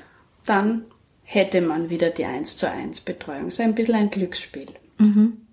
dann 0.44 0.84
hätte 1.24 1.60
man 1.60 1.90
wieder 1.90 2.10
die 2.10 2.24
1 2.24 2.56
zu 2.56 2.70
1 2.70 3.00
Betreuung. 3.00 3.50
So 3.50 3.64
ein 3.64 3.74
bisschen 3.74 3.96
ein 3.96 4.10
Glücksspiel. 4.10 4.68
Mhm. 4.98 5.45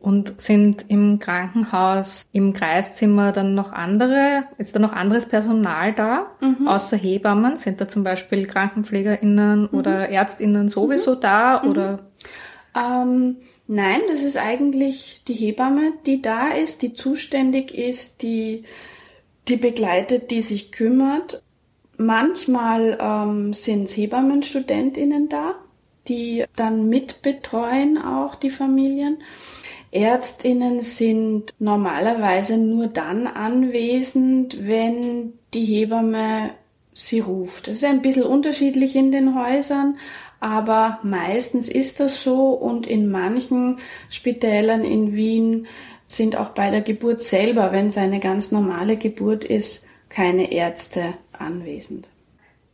Und 0.00 0.40
sind 0.40 0.84
im 0.88 1.18
Krankenhaus, 1.18 2.24
im 2.30 2.52
Kreiszimmer 2.52 3.32
dann 3.32 3.56
noch 3.56 3.72
andere, 3.72 4.44
ist 4.56 4.76
da 4.76 4.78
noch 4.78 4.92
anderes 4.92 5.26
Personal 5.26 5.92
da, 5.92 6.28
mhm. 6.40 6.68
außer 6.68 6.96
Hebammen? 6.96 7.56
Sind 7.56 7.80
da 7.80 7.88
zum 7.88 8.04
Beispiel 8.04 8.46
KrankenpflegerInnen 8.46 9.62
mhm. 9.62 9.78
oder 9.78 10.08
ÄrztInnen 10.08 10.68
sowieso 10.68 11.16
mhm. 11.16 11.20
da 11.20 11.62
mhm. 11.62 11.70
oder? 11.70 11.98
Ähm, 12.76 13.36
nein, 13.66 14.00
das 14.08 14.22
ist 14.22 14.36
eigentlich 14.36 15.22
die 15.26 15.34
Hebamme, 15.34 15.94
die 16.06 16.22
da 16.22 16.50
ist, 16.50 16.82
die 16.82 16.92
zuständig 16.92 17.74
ist, 17.74 18.22
die, 18.22 18.62
die 19.48 19.56
begleitet, 19.56 20.30
die 20.30 20.42
sich 20.42 20.70
kümmert. 20.70 21.42
Manchmal 21.96 22.98
ähm, 23.00 23.52
sind 23.52 23.90
HebammenstudentInnen 23.90 25.28
da, 25.28 25.56
die 26.06 26.44
dann 26.54 26.88
mitbetreuen 26.88 27.98
auch 27.98 28.36
die 28.36 28.50
Familien. 28.50 29.18
Ärztinnen 29.90 30.82
sind 30.82 31.54
normalerweise 31.58 32.58
nur 32.58 32.88
dann 32.88 33.26
anwesend, 33.26 34.66
wenn 34.66 35.34
die 35.54 35.64
Hebamme 35.64 36.50
sie 36.92 37.20
ruft. 37.20 37.68
Das 37.68 37.76
ist 37.76 37.84
ein 37.84 38.02
bisschen 38.02 38.24
unterschiedlich 38.24 38.96
in 38.96 39.12
den 39.12 39.34
Häusern, 39.34 39.96
aber 40.40 40.98
meistens 41.02 41.68
ist 41.68 42.00
das 42.00 42.22
so 42.22 42.50
und 42.50 42.86
in 42.86 43.10
manchen 43.10 43.78
Spitälern 44.10 44.84
in 44.84 45.14
Wien 45.14 45.66
sind 46.06 46.36
auch 46.36 46.50
bei 46.50 46.70
der 46.70 46.82
Geburt 46.82 47.22
selber, 47.22 47.72
wenn 47.72 47.88
es 47.88 47.96
eine 47.96 48.20
ganz 48.20 48.50
normale 48.50 48.96
Geburt 48.96 49.44
ist, 49.44 49.84
keine 50.08 50.52
Ärzte 50.52 51.14
anwesend. 51.32 52.08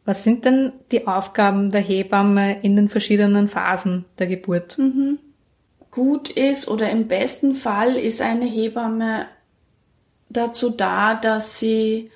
Was 0.04 0.24
sind 0.24 0.44
denn 0.44 0.72
die 0.90 1.06
Aufgaben 1.06 1.70
der 1.70 1.80
Hebamme 1.80 2.60
in 2.62 2.76
den 2.76 2.88
verschiedenen 2.88 3.48
Phasen 3.48 4.04
der 4.18 4.26
Geburt? 4.26 4.78
Mhm 4.78 5.18
gut 5.94 6.28
ist 6.28 6.66
oder 6.66 6.90
im 6.90 7.06
besten 7.06 7.54
Fall 7.54 7.96
ist 7.96 8.20
eine 8.20 8.46
Hebamme 8.46 9.26
dazu 10.28 10.70
da, 10.70 11.14
dass 11.14 11.60
sie 11.60 12.10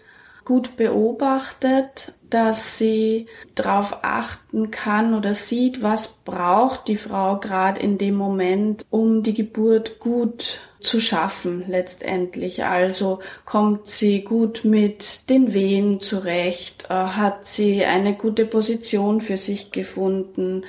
gut 0.45 0.77
beobachtet, 0.77 2.14
dass 2.31 2.79
sie 2.79 3.27
darauf 3.55 3.99
achten 4.03 4.71
kann 4.71 5.14
oder 5.14 5.35
sieht, 5.35 5.83
was 5.83 6.09
braucht 6.25 6.88
die 6.88 6.97
Frau 6.97 7.38
gerade 7.38 7.81
in 7.81 7.99
dem 7.99 8.17
Moment, 8.17 8.85
um 8.91 9.23
die 9.23 9.35
Geburt 9.35 10.01
gut 10.01 10.59
zu 10.81 11.01
schaffen 11.01 11.64
letztendlich. 11.69 12.64
Also 12.64 13.21
kommt 13.45 13.88
sie 13.88 14.23
gut 14.23 14.64
mit 14.64 15.29
den 15.29 15.55
Wehen 15.55 16.01
zurecht, 16.01 16.87
äh, 16.88 16.95
hat 16.95 17.47
sie 17.47 17.85
eine 17.85 18.14
gute 18.14 18.47
Position 18.47 19.21
für 19.21 19.37
sich 19.37 19.71
gefunden, 19.71 20.64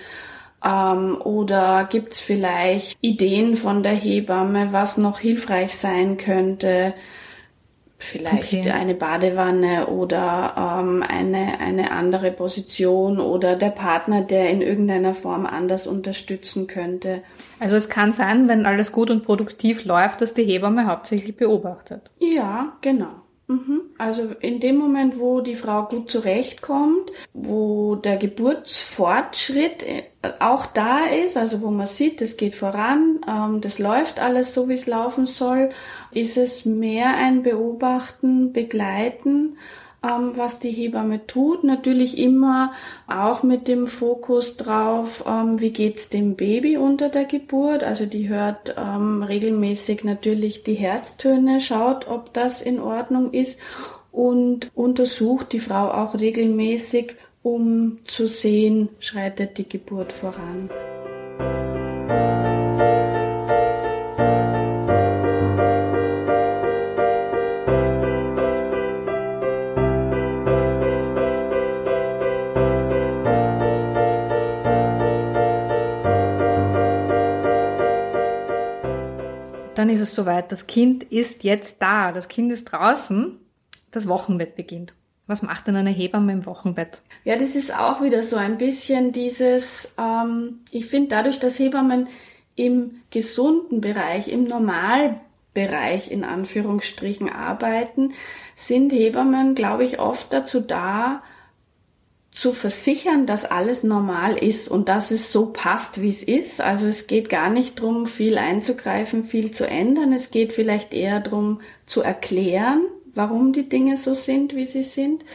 ähm, 0.65 1.19
oder 1.21 1.87
gibt 1.89 2.13
es 2.13 2.19
vielleicht 2.19 2.97
Ideen 3.01 3.55
von 3.55 3.83
der 3.83 3.93
Hebamme, 3.93 4.69
was 4.71 4.97
noch 4.97 5.19
hilfreich 5.19 5.75
sein 5.75 6.17
könnte? 6.17 6.93
Vielleicht 8.01 8.53
okay. 8.53 8.71
eine 8.71 8.93
Badewanne 8.93 9.87
oder 9.87 10.53
ähm, 10.57 11.03
eine, 11.05 11.59
eine 11.59 11.91
andere 11.91 12.31
Position 12.31 13.19
oder 13.19 13.57
der 13.57 13.71
Partner, 13.71 14.21
der 14.21 14.49
in 14.49 14.61
irgendeiner 14.61 15.13
Form 15.13 15.45
anders 15.45 15.85
unterstützen 15.85 16.67
könnte. 16.67 17.21
Also 17.59 17.75
es 17.75 17.89
kann 17.89 18.13
sein, 18.13 18.47
wenn 18.47 18.65
alles 18.65 18.93
gut 18.93 19.11
und 19.11 19.25
produktiv 19.25 19.83
läuft, 19.83 20.21
dass 20.21 20.33
die 20.33 20.45
Hebamme 20.45 20.87
hauptsächlich 20.87 21.35
beobachtet. 21.35 22.09
Ja, 22.19 22.71
genau. 22.79 23.18
Mhm. 23.49 23.81
Also 23.97 24.29
in 24.41 24.59
dem 24.59 24.77
Moment, 24.77 25.17
wo 25.17 25.41
die 25.41 25.55
Frau 25.55 25.85
gut 25.85 26.11
zurechtkommt, 26.11 27.11
wo 27.33 27.95
der 27.95 28.17
Geburtsfortschritt 28.17 29.81
äh, 29.81 30.03
auch 30.39 30.67
da 30.67 31.05
ist, 31.05 31.35
also 31.35 31.59
wo 31.61 31.71
man 31.71 31.87
sieht, 31.87 32.21
es 32.21 32.37
geht 32.37 32.55
voran, 32.55 33.19
ähm, 33.27 33.59
das 33.59 33.79
läuft 33.79 34.19
alles 34.19 34.53
so, 34.53 34.69
wie 34.69 34.75
es 34.75 34.85
laufen 34.85 35.25
soll, 35.25 35.71
ist 36.11 36.37
es 36.37 36.65
mehr 36.65 37.15
ein 37.15 37.41
Beobachten, 37.41 38.53
Begleiten 38.53 39.57
ähm, 40.03 40.31
was 40.35 40.59
die 40.59 40.71
Hebamme 40.71 41.27
tut. 41.27 41.63
Natürlich 41.63 42.17
immer 42.17 42.71
auch 43.07 43.43
mit 43.43 43.67
dem 43.67 43.87
Fokus 43.87 44.57
drauf, 44.57 45.23
ähm, 45.27 45.59
wie 45.59 45.71
geht's 45.71 46.09
dem 46.09 46.35
Baby 46.35 46.77
unter 46.77 47.09
der 47.09 47.25
Geburt. 47.25 47.83
Also 47.83 48.05
die 48.05 48.29
hört 48.29 48.75
ähm, 48.77 49.23
regelmäßig 49.23 50.03
natürlich 50.03 50.63
die 50.63 50.75
Herztöne, 50.75 51.61
schaut, 51.61 52.07
ob 52.07 52.33
das 52.33 52.61
in 52.61 52.79
Ordnung 52.79 53.31
ist 53.33 53.59
und 54.11 54.71
untersucht 54.75 55.53
die 55.53 55.59
Frau 55.59 55.91
auch 55.91 56.15
regelmäßig, 56.15 57.15
um 57.43 57.99
zu 58.05 58.27
sehen, 58.27 58.89
schreitet 58.99 59.57
die 59.57 59.67
Geburt 59.67 60.11
voran. 60.11 60.69
Dann 79.79 79.87
ist 79.87 80.01
es 80.01 80.13
soweit, 80.13 80.51
das 80.51 80.67
Kind 80.67 81.03
ist 81.03 81.45
jetzt 81.45 81.77
da, 81.79 82.11
das 82.11 82.27
Kind 82.27 82.51
ist 82.51 82.65
draußen, 82.65 83.39
das 83.91 84.09
Wochenbett 84.09 84.57
beginnt. 84.57 84.93
Was 85.25 85.41
macht 85.41 85.67
denn 85.67 85.77
eine 85.77 85.89
Hebamme 85.89 86.33
im 86.33 86.45
Wochenbett? 86.45 87.01
Ja, 87.23 87.37
das 87.37 87.55
ist 87.55 87.73
auch 87.73 88.01
wieder 88.01 88.23
so 88.23 88.35
ein 88.35 88.57
bisschen 88.57 89.13
dieses, 89.13 89.89
ähm, 89.97 90.59
ich 90.71 90.87
finde 90.87 91.07
dadurch, 91.07 91.39
dass 91.39 91.57
Hebammen 91.57 92.09
im 92.57 92.99
gesunden 93.09 93.79
Bereich, 93.79 94.27
im 94.27 94.43
Normalbereich 94.43 96.11
in 96.11 96.25
Anführungsstrichen 96.25 97.29
arbeiten, 97.29 98.11
sind 98.57 98.91
Hebammen, 98.91 99.55
glaube 99.55 99.85
ich, 99.85 99.97
oft 99.97 100.33
dazu 100.33 100.59
da, 100.59 101.23
zu 102.39 102.53
versichern, 102.53 103.25
dass 103.25 103.43
alles 103.43 103.83
normal 103.83 104.37
ist 104.37 104.69
und 104.69 104.87
dass 104.87 105.11
es 105.11 105.33
so 105.33 105.47
passt, 105.47 106.01
wie 106.01 106.09
es 106.09 106.23
ist. 106.23 106.61
Also 106.61 106.87
es 106.87 107.05
geht 107.05 107.27
gar 107.27 107.49
nicht 107.49 107.79
darum, 107.79 108.07
viel 108.07 108.37
einzugreifen, 108.37 109.25
viel 109.25 109.51
zu 109.51 109.67
ändern. 109.67 110.13
Es 110.13 110.31
geht 110.31 110.53
vielleicht 110.53 110.93
eher 110.93 111.19
darum, 111.19 111.59
zu 111.85 112.01
erklären, 112.01 112.83
warum 113.13 113.51
die 113.51 113.67
Dinge 113.67 113.97
so 113.97 114.13
sind, 114.13 114.55
wie 114.55 114.67
sie 114.67 114.83
sind. 114.83 115.25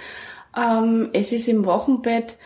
Ähm, 0.56 1.10
es 1.12 1.32
ist 1.32 1.46
im 1.46 1.66
Wochenbett 1.66 2.36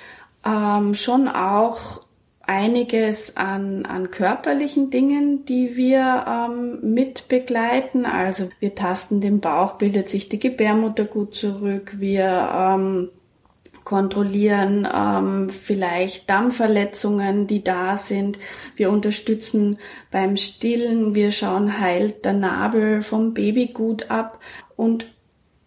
ähm, 0.45 0.97
schon 0.97 1.29
auch 1.29 2.03
einiges 2.43 3.37
an, 3.37 3.87
an 3.87 4.11
körperlichen 4.11 4.91
Dingen, 4.91 5.45
die 5.45 5.77
wir 5.77 6.27
ähm, 6.27 6.95
mit 6.95 7.29
begleiten. 7.29 8.07
Also 8.07 8.51
wir 8.59 8.75
tasten 8.75 9.21
den 9.21 9.39
Bauch, 9.39 9.75
bildet 9.75 10.09
sich 10.09 10.29
die 10.29 10.41
Gebärmutter 10.41 11.05
gut 11.05 11.37
zurück. 11.37 11.95
Wir 12.01 12.51
ähm, 12.53 13.11
kontrollieren, 13.89 14.87
ähm, 14.95 15.49
vielleicht 15.49 16.29
Dammverletzungen, 16.29 17.47
die 17.47 17.65
da 17.65 17.97
sind. 17.97 18.39
Wir 18.77 18.91
unterstützen 18.91 19.79
beim 20.11 20.37
Stillen, 20.37 21.15
wir 21.15 21.33
schauen, 21.33 21.81
heilt 21.81 22.27
der 22.27 22.35
Nabel 22.35 23.01
vom 23.01 23.33
Baby 23.33 23.69
gut 23.69 24.11
ab 24.11 24.41
und 24.77 25.07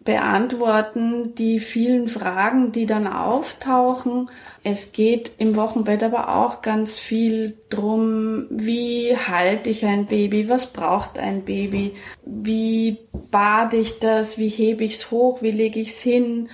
beantworten 0.03 1.34
die 1.36 1.60
vielen 1.60 2.07
Fragen, 2.10 2.71
die 2.71 2.86
dann 2.86 3.07
auftauchen. 3.07 4.29
Es 4.63 4.91
geht 4.91 5.31
im 5.39 5.55
Wochenbett 5.55 6.03
aber 6.03 6.36
auch 6.36 6.62
ganz 6.62 6.97
viel 6.97 7.57
drum, 7.69 8.45
wie 8.51 9.15
halte 9.17 9.71
ich 9.71 9.86
ein 9.86 10.05
Baby, 10.05 10.47
was 10.47 10.67
braucht 10.67 11.17
ein 11.17 11.43
Baby, 11.43 11.93
wie 12.23 12.97
bade 13.31 13.77
ich 13.77 13.99
das, 13.99 14.38
wie 14.38 14.49
hebe 14.49 14.84
ich 14.84 14.95
es 14.95 15.12
hoch, 15.12 15.41
wie 15.41 15.51
lege 15.51 15.79
ich 15.79 15.89
es 15.89 16.01
hin, 16.01 16.49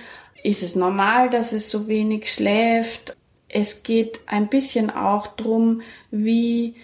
ist 0.48 0.62
es 0.62 0.74
normal, 0.74 1.30
dass 1.30 1.52
es 1.52 1.70
so 1.70 1.88
wenig 1.88 2.32
schläft. 2.32 3.16
Es 3.48 3.82
geht 3.82 4.20
ein 4.26 4.48
bisschen 4.48 4.90
auch 4.90 5.26
drum, 5.28 5.82
wie 6.10 6.74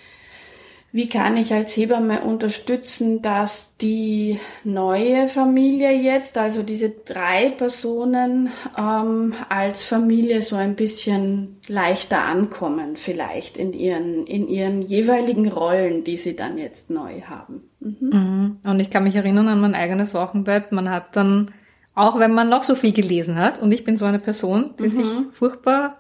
wie 0.94 1.09
kann 1.09 1.37
ich 1.37 1.53
als 1.53 1.77
Hebamme 1.77 2.20
unterstützen, 2.20 3.20
dass 3.20 3.77
die 3.79 4.38
neue 4.62 5.27
Familie 5.27 5.90
jetzt, 5.90 6.38
also 6.38 6.62
diese 6.62 6.88
drei 6.88 7.50
Personen, 7.50 8.50
ähm, 8.79 9.35
als 9.48 9.83
Familie 9.83 10.40
so 10.40 10.55
ein 10.55 10.77
bisschen 10.77 11.57
leichter 11.66 12.22
ankommen, 12.22 12.94
vielleicht 12.94 13.57
in 13.57 13.72
ihren, 13.72 14.24
in 14.29 14.46
ihren 14.46 14.83
jeweiligen 14.83 15.48
Rollen, 15.48 16.05
die 16.05 16.16
sie 16.16 16.37
dann 16.37 16.59
jetzt 16.59 16.90
neu 16.90 17.22
haben. 17.22 17.62
Mhm. 17.81 17.96
mhm. 18.00 18.57
Und 18.62 18.79
ich 18.79 18.90
kann 18.90 19.03
mich 19.03 19.16
erinnern 19.16 19.48
an 19.48 19.61
mein 19.61 19.74
eigenes 19.74 20.14
Wochenbett. 20.14 20.70
Man 20.70 20.88
hat 20.88 21.16
dann, 21.16 21.50
auch 21.94 22.18
wenn 22.18 22.33
man 22.33 22.48
noch 22.48 22.64
so 22.64 22.74
viel 22.74 22.92
gelesen 22.92 23.38
hat, 23.38 23.61
und 23.61 23.72
ich 23.72 23.85
bin 23.85 23.96
so 23.96 24.04
eine 24.04 24.18
Person, 24.18 24.74
die 24.78 24.85
mhm. 24.85 24.88
sich 24.88 25.07
furchtbar 25.33 25.98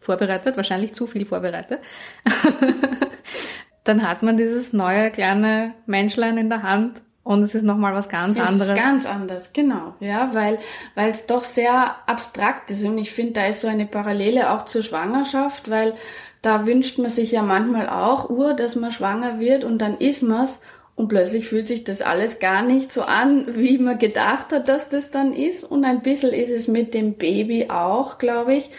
vorbereitet, 0.00 0.56
wahrscheinlich 0.56 0.94
zu 0.94 1.06
viel 1.06 1.26
vorbereitet, 1.26 1.80
dann 3.84 4.08
hat 4.08 4.22
man 4.22 4.36
dieses 4.36 4.72
neue 4.72 5.10
kleine 5.10 5.74
Menschlein 5.86 6.38
in 6.38 6.48
der 6.48 6.62
Hand 6.62 7.00
und 7.22 7.42
es 7.42 7.54
ist 7.54 7.62
nochmal 7.62 7.94
was 7.94 8.08
ganz 8.08 8.38
es 8.38 8.42
anderes. 8.42 8.68
Ist 8.70 8.76
ganz 8.76 9.06
anders, 9.06 9.52
genau, 9.52 9.94
ja, 10.00 10.30
weil 10.32 10.58
weil 10.94 11.10
es 11.10 11.26
doch 11.26 11.44
sehr 11.44 11.96
abstrakt 12.06 12.70
ist 12.70 12.84
und 12.84 12.98
ich 12.98 13.10
finde, 13.10 13.34
da 13.34 13.46
ist 13.46 13.60
so 13.60 13.68
eine 13.68 13.86
Parallele 13.86 14.50
auch 14.50 14.64
zur 14.64 14.82
Schwangerschaft, 14.82 15.70
weil 15.70 15.94
da 16.42 16.66
wünscht 16.66 16.98
man 16.98 17.10
sich 17.10 17.32
ja 17.32 17.42
manchmal 17.42 17.88
auch, 17.88 18.30
ur, 18.30 18.54
dass 18.54 18.76
man 18.76 18.92
schwanger 18.92 19.40
wird 19.40 19.64
und 19.64 19.78
dann 19.78 19.98
ist 19.98 20.22
man's 20.22 20.58
und 20.98 21.06
plötzlich 21.06 21.48
fühlt 21.48 21.68
sich 21.68 21.84
das 21.84 22.02
alles 22.02 22.40
gar 22.40 22.62
nicht 22.62 22.92
so 22.92 23.02
an, 23.02 23.56
wie 23.56 23.78
man 23.78 24.00
gedacht 24.00 24.50
hat, 24.50 24.66
dass 24.66 24.88
das 24.88 25.12
dann 25.12 25.32
ist 25.32 25.62
und 25.62 25.84
ein 25.84 26.02
bisschen 26.02 26.32
ist 26.32 26.50
es 26.50 26.66
mit 26.66 26.92
dem 26.92 27.14
Baby 27.14 27.70
auch, 27.70 28.18
glaube 28.18 28.56
ich. 28.56 28.70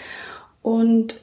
Und 0.62 1.22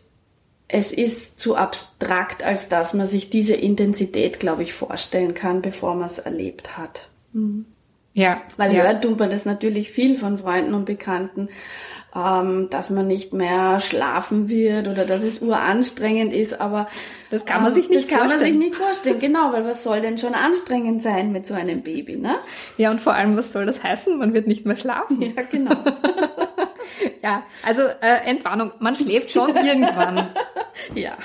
es 0.68 0.94
ist 0.94 1.38
zu 1.38 1.54
abstrakt, 1.54 2.42
als 2.42 2.70
dass 2.70 2.94
man 2.94 3.06
sich 3.06 3.28
diese 3.28 3.52
Intensität, 3.52 4.40
glaube 4.40 4.62
ich, 4.62 4.72
vorstellen 4.72 5.34
kann, 5.34 5.60
bevor 5.60 5.94
man 5.96 6.06
es 6.06 6.18
erlebt 6.18 6.78
hat. 6.78 7.10
Mhm. 7.34 7.66
Ja. 8.14 8.40
Weil 8.56 8.74
ja. 8.74 8.84
hört 8.84 9.02
tut 9.02 9.18
man 9.18 9.28
das 9.28 9.44
natürlich 9.44 9.90
viel 9.90 10.16
von 10.16 10.38
Freunden 10.38 10.72
und 10.72 10.86
Bekannten, 10.86 11.50
ähm, 12.16 12.68
dass 12.70 12.88
man 12.90 13.06
nicht 13.06 13.34
mehr 13.34 13.78
schlafen 13.80 14.48
wird 14.48 14.88
oder 14.88 15.04
dass 15.04 15.22
es 15.22 15.40
uranstrengend 15.40 16.32
ist, 16.32 16.60
aber 16.60 16.88
das 17.30 17.44
kann 17.44 17.62
man 17.62 17.72
ähm, 17.72 17.74
sich 17.74 17.88
nicht 17.88 18.10
das 18.10 18.18
vorstellen. 18.18 18.30
Das 18.30 18.38
kann 18.38 18.40
man 18.40 18.52
sich 18.52 18.68
nicht 18.68 18.76
vorstellen, 18.76 19.18
genau, 19.18 19.52
weil 19.52 19.66
was 19.66 19.84
soll 19.84 20.00
denn 20.00 20.16
schon 20.16 20.34
anstrengend 20.34 21.02
sein 21.02 21.32
mit 21.32 21.46
so 21.46 21.54
einem 21.54 21.82
Baby, 21.82 22.16
ne? 22.16 22.36
Ja, 22.78 22.90
und 22.90 23.00
vor 23.00 23.12
allem, 23.12 23.36
was 23.36 23.52
soll 23.52 23.66
das 23.66 23.82
heißen? 23.82 24.16
Man 24.16 24.32
wird 24.32 24.46
nicht 24.46 24.64
mehr 24.64 24.76
schlafen. 24.76 25.20
Ja, 25.20 25.42
genau. 25.50 25.76
ja, 27.22 27.42
also 27.66 27.82
äh, 27.82 28.24
Entwarnung, 28.24 28.72
man 28.78 28.96
schläft 28.96 29.30
schon 29.30 29.50
irgendwann. 29.56 30.28
ja. 30.94 31.16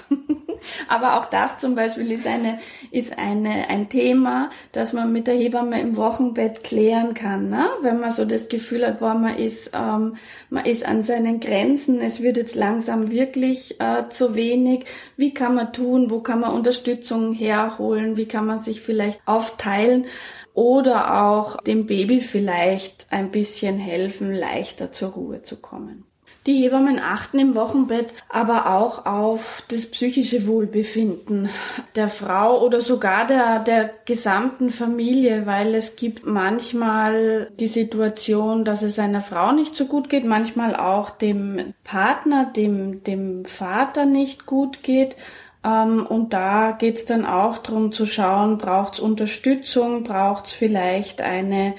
Aber 0.88 1.19
auch 1.19 1.26
das 1.26 1.60
zum 1.60 1.76
Beispiel 1.76 2.12
ist 2.12 2.28
eine, 2.28 2.60
ist 2.91 3.17
eine, 3.17 3.69
ein 3.69 3.89
Thema, 3.89 4.50
das 4.71 4.93
man 4.93 5.12
mit 5.12 5.28
der 5.28 5.36
Hebamme 5.36 5.80
im 5.80 5.97
Wochenbett 5.97 6.63
klären 6.63 7.13
kann, 7.13 7.50
ne? 7.50 7.67
Wenn 7.82 8.00
man 8.00 8.12
so 8.12 8.26
das 8.26 8.50
Gefühl 8.50 8.86
hat, 8.86 9.00
boah, 9.00 9.13
man 9.13 9.36
ist, 9.38 9.71
ähm, 9.74 10.15
man 10.50 10.65
ist 10.65 10.86
an 10.86 11.04
seinen 11.04 11.39
Grenzen, 11.39 12.02
es 12.02 12.21
wird 12.21 12.38
jetzt 12.38 12.56
langsam 12.56 13.12
wirklich 13.12 13.80
äh, 13.80 14.10
zu 14.10 14.36
wenig. 14.36 14.86
Wie 15.17 15.34
kann 15.34 15.56
man 15.56 15.74
tun? 15.74 16.10
Wo 16.10 16.19
kann 16.19 16.39
man 16.39 16.54
Unterstützung 16.54 17.34
herholen? 17.34 18.17
Wie 18.17 18.28
kann 18.28 18.45
man 18.45 18.60
sich 18.60 18.82
vielleicht 18.82 19.21
aufteilen? 19.26 20.06
oder 20.54 21.24
auch 21.24 21.62
dem 21.62 21.86
Baby 21.86 22.19
vielleicht 22.19 23.08
ein 23.10 23.32
bisschen 23.32 23.78
helfen, 23.78 24.34
leichter 24.34 24.91
zur 24.91 25.12
Ruhe 25.12 25.43
zu 25.43 25.58
kommen. 25.58 26.11
Die 26.47 26.63
Hebammen 26.63 26.99
achten 26.99 27.38
im 27.38 27.54
Wochenbett 27.54 28.08
aber 28.27 28.65
auch 28.65 29.06
auf 29.06 29.63
das 29.67 29.86
psychische 29.86 30.47
Wohlbefinden 30.47 31.49
der 31.95 32.08
Frau 32.08 32.65
oder 32.65 32.82
sogar 32.82 33.27
der, 33.27 33.60
der 33.60 33.91
gesamten 34.06 34.71
Familie, 34.71 35.45
weil 35.45 35.75
es 35.75 35.95
gibt 35.95 36.25
manchmal 36.25 37.51
die 37.60 37.67
Situation, 37.67 38.65
dass 38.65 38.82
es 38.82 38.97
einer 38.97 39.21
Frau 39.21 39.51
nicht 39.51 39.75
so 39.75 39.86
gut 39.86 40.10
geht, 40.10 40.25
manchmal 40.25 40.75
auch 40.75 41.12
dem 41.12 41.75
Partner, 41.84 42.51
dem, 42.56 43.04
dem 43.04 43.45
Vater 43.45 44.06
nicht 44.08 44.47
gut 44.47 44.82
geht. 44.82 45.15
Ähm, 45.63 46.08
und 46.08 46.34
da 46.34 46.71
geht's 46.71 47.06
dann 47.06 47.23
auch 47.23 47.60
darum 47.60 47.91
zu 47.91 48.08
schauen, 48.08 48.58
braucht's 48.58 48.99
Unterstützung, 48.99 50.04
braucht's 50.04 50.54
vielleicht 50.54 51.21
eine 51.21 51.75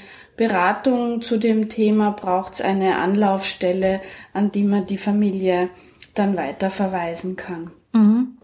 Beratung 0.46 1.22
zu 1.22 1.38
dem 1.38 1.68
Thema, 1.68 2.10
braucht's 2.10 2.60
eine 2.60 2.96
Anlaufstelle, 2.96 4.00
an 4.32 4.50
die 4.50 4.64
man 4.64 4.86
die 4.86 4.98
Familie 4.98 5.68
dann 6.14 6.36
weiter 6.36 6.68
verweisen 6.68 7.36
kann. 7.36 7.70
Mhm. 7.92 8.38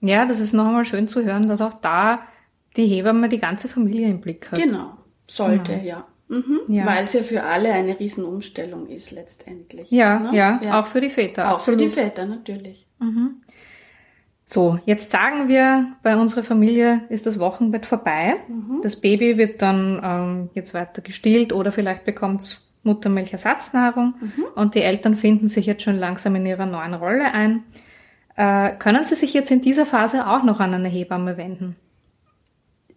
Ja, 0.00 0.26
das 0.26 0.38
ist 0.38 0.52
nochmal 0.52 0.84
schön 0.84 1.08
zu 1.08 1.24
hören, 1.24 1.48
dass 1.48 1.60
auch 1.60 1.74
da 1.74 2.20
die 2.76 2.86
Hebamme 2.86 3.28
die 3.28 3.40
ganze 3.40 3.66
Familie 3.66 4.08
im 4.08 4.20
Blick 4.20 4.50
hat. 4.52 4.60
Genau, 4.60 4.92
sollte, 5.26 5.76
mhm. 5.76 5.84
ja. 5.84 6.06
Mhm, 6.28 6.60
ja. 6.68 6.86
Weil 6.86 7.06
es 7.06 7.14
ja 7.14 7.24
für 7.24 7.42
alle 7.42 7.72
eine 7.72 7.98
Riesenumstellung 7.98 8.86
ist 8.86 9.10
letztendlich. 9.10 9.90
Ja, 9.90 10.20
ne? 10.20 10.36
ja, 10.36 10.60
ja, 10.62 10.80
auch 10.80 10.86
für 10.86 11.00
die 11.00 11.10
Väter. 11.10 11.48
Auch 11.48 11.54
absolut. 11.54 11.80
für 11.80 11.86
die 11.86 11.92
Väter 11.92 12.26
natürlich. 12.26 12.86
Mhm. 13.00 13.42
So, 14.52 14.80
jetzt 14.84 15.10
sagen 15.10 15.46
wir, 15.46 15.92
bei 16.02 16.16
unserer 16.16 16.42
Familie 16.42 17.02
ist 17.08 17.24
das 17.24 17.38
Wochenbett 17.38 17.86
vorbei. 17.86 18.34
Mhm. 18.48 18.80
Das 18.82 18.96
Baby 18.96 19.38
wird 19.38 19.62
dann 19.62 20.00
ähm, 20.02 20.50
jetzt 20.54 20.74
weiter 20.74 21.02
gestillt 21.02 21.52
oder 21.52 21.70
vielleicht 21.70 22.04
bekommt 22.04 22.60
Muttermilchersatznahrung 22.82 24.14
mhm. 24.20 24.44
und 24.56 24.74
die 24.74 24.82
Eltern 24.82 25.14
finden 25.14 25.46
sich 25.46 25.66
jetzt 25.66 25.84
schon 25.84 25.96
langsam 25.96 26.34
in 26.34 26.46
ihrer 26.46 26.66
neuen 26.66 26.94
Rolle 26.94 27.32
ein. 27.32 27.62
Äh, 28.34 28.70
können 28.76 29.04
Sie 29.04 29.14
sich 29.14 29.34
jetzt 29.34 29.52
in 29.52 29.60
dieser 29.60 29.86
Phase 29.86 30.26
auch 30.26 30.42
noch 30.42 30.58
an 30.58 30.74
eine 30.74 30.88
Hebamme 30.88 31.36
wenden? 31.36 31.76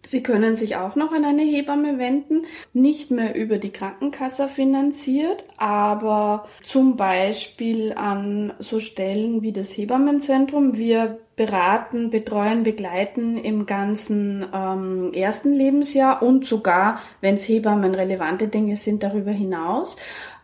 Sie 0.06 0.22
können 0.22 0.56
sich 0.56 0.76
auch 0.76 0.96
noch 0.96 1.12
an 1.12 1.24
eine 1.24 1.42
Hebamme 1.42 1.98
wenden, 1.98 2.42
nicht 2.72 3.10
mehr 3.10 3.34
über 3.34 3.58
die 3.58 3.70
Krankenkasse 3.70 4.48
finanziert, 4.48 5.44
aber 5.56 6.46
zum 6.62 6.96
Beispiel 6.96 7.92
an 7.94 8.52
so 8.58 8.80
Stellen 8.80 9.42
wie 9.42 9.52
das 9.52 9.70
Hebammenzentrum. 9.76 10.76
Wir 10.76 11.18
beraten, 11.36 12.10
betreuen, 12.10 12.62
begleiten 12.62 13.36
im 13.36 13.66
ganzen 13.66 14.46
ähm, 14.52 15.12
ersten 15.12 15.52
Lebensjahr 15.52 16.22
und 16.22 16.46
sogar, 16.46 17.00
wenn 17.20 17.36
es 17.36 17.48
Hebammen 17.48 17.94
relevante 17.94 18.48
Dinge 18.48 18.76
sind, 18.76 19.02
darüber 19.02 19.32
hinaus. 19.32 19.96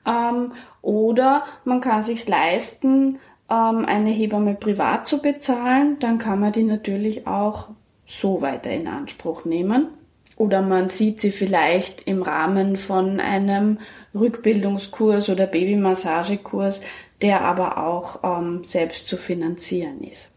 Ähm, 0.07 0.53
oder 0.83 1.45
man 1.65 1.81
kann 1.81 2.03
sich 2.03 2.27
leisten, 2.27 3.19
ähm, 3.51 3.85
eine 3.85 4.11
Hebamme 4.11 4.55
privat 4.55 5.07
zu 5.07 5.21
bezahlen, 5.21 5.99
dann 6.01 6.19
kann 6.19 6.41
man 6.41 6.53
die 6.53 6.65
natürlich 6.65 7.27
auch 7.27 7.69
so 8.11 8.43
weiter 8.43 8.71
in 8.71 8.89
Anspruch 8.89 9.45
nehmen. 9.45 9.89
Oder 10.37 10.63
man 10.63 10.89
sieht 10.89 11.21
sie 11.21 11.31
vielleicht 11.31 12.07
im 12.07 12.23
Rahmen 12.23 12.77
von 12.77 13.21
einem 13.21 13.79
Rückbildungskurs 14.15 15.29
oder 15.29 15.47
Babymassagekurs, 15.47 16.81
der 17.21 17.43
aber 17.43 17.79
auch 17.79 18.21
ähm, 18.25 18.65
selbst 18.65 19.07
zu 19.07 19.17
finanzieren 19.17 20.01
ist. 20.01 20.29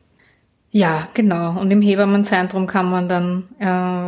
Ja, 0.69 1.07
genau. 1.13 1.59
Und 1.59 1.71
im 1.71 1.81
Hebammenzentrum 1.81 2.67
kann 2.67 2.89
man 2.89 3.07
dann, 3.07 3.47
äh, 3.59 3.65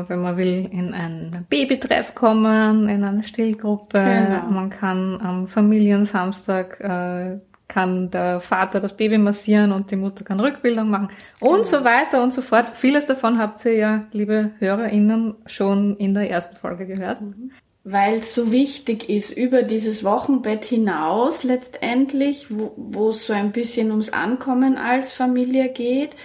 wenn 0.09 0.21
man 0.21 0.35
will, 0.35 0.67
in 0.71 0.93
einen 0.93 1.45
Babytreff 1.47 2.15
kommen, 2.15 2.89
in 2.89 3.03
eine 3.03 3.23
Stillgruppe. 3.23 3.99
Genau. 3.99 4.51
Man 4.51 4.69
kann 4.71 5.21
am 5.21 5.47
Familiensamstag 5.47 6.79
äh, 6.81 7.37
kann 7.67 8.11
der 8.11 8.39
Vater 8.41 8.79
das 8.79 8.95
Baby 8.95 9.17
massieren 9.17 9.71
und 9.71 9.89
die 9.91 9.95
Mutter 9.95 10.23
kann 10.23 10.39
Rückbildung 10.39 10.89
machen 10.89 11.09
und 11.39 11.63
genau. 11.63 11.63
so 11.63 11.83
weiter 11.83 12.23
und 12.23 12.33
so 12.33 12.41
fort. 12.41 12.67
Vieles 12.75 13.07
davon 13.07 13.39
habt 13.39 13.63
ihr 13.65 13.75
ja, 13.75 14.05
liebe 14.11 14.51
HörerInnen, 14.59 15.35
schon 15.47 15.97
in 15.97 16.13
der 16.13 16.29
ersten 16.29 16.55
Folge 16.55 16.85
gehört. 16.85 17.21
Mhm. 17.21 17.51
Weil 17.83 18.15
es 18.15 18.33
so 18.33 18.51
wichtig 18.51 19.09
ist, 19.09 19.31
über 19.31 19.61
dieses 19.61 20.03
Wochenbett 20.03 20.65
hinaus 20.65 21.43
letztendlich, 21.43 22.47
wo, 22.49 23.09
es 23.11 23.27
so 23.27 23.33
ein 23.33 23.51
bisschen 23.51 23.91
ums 23.91 24.09
Ankommen 24.09 24.77
als 24.77 25.13
Familie 25.13 25.69
geht, 25.69 26.15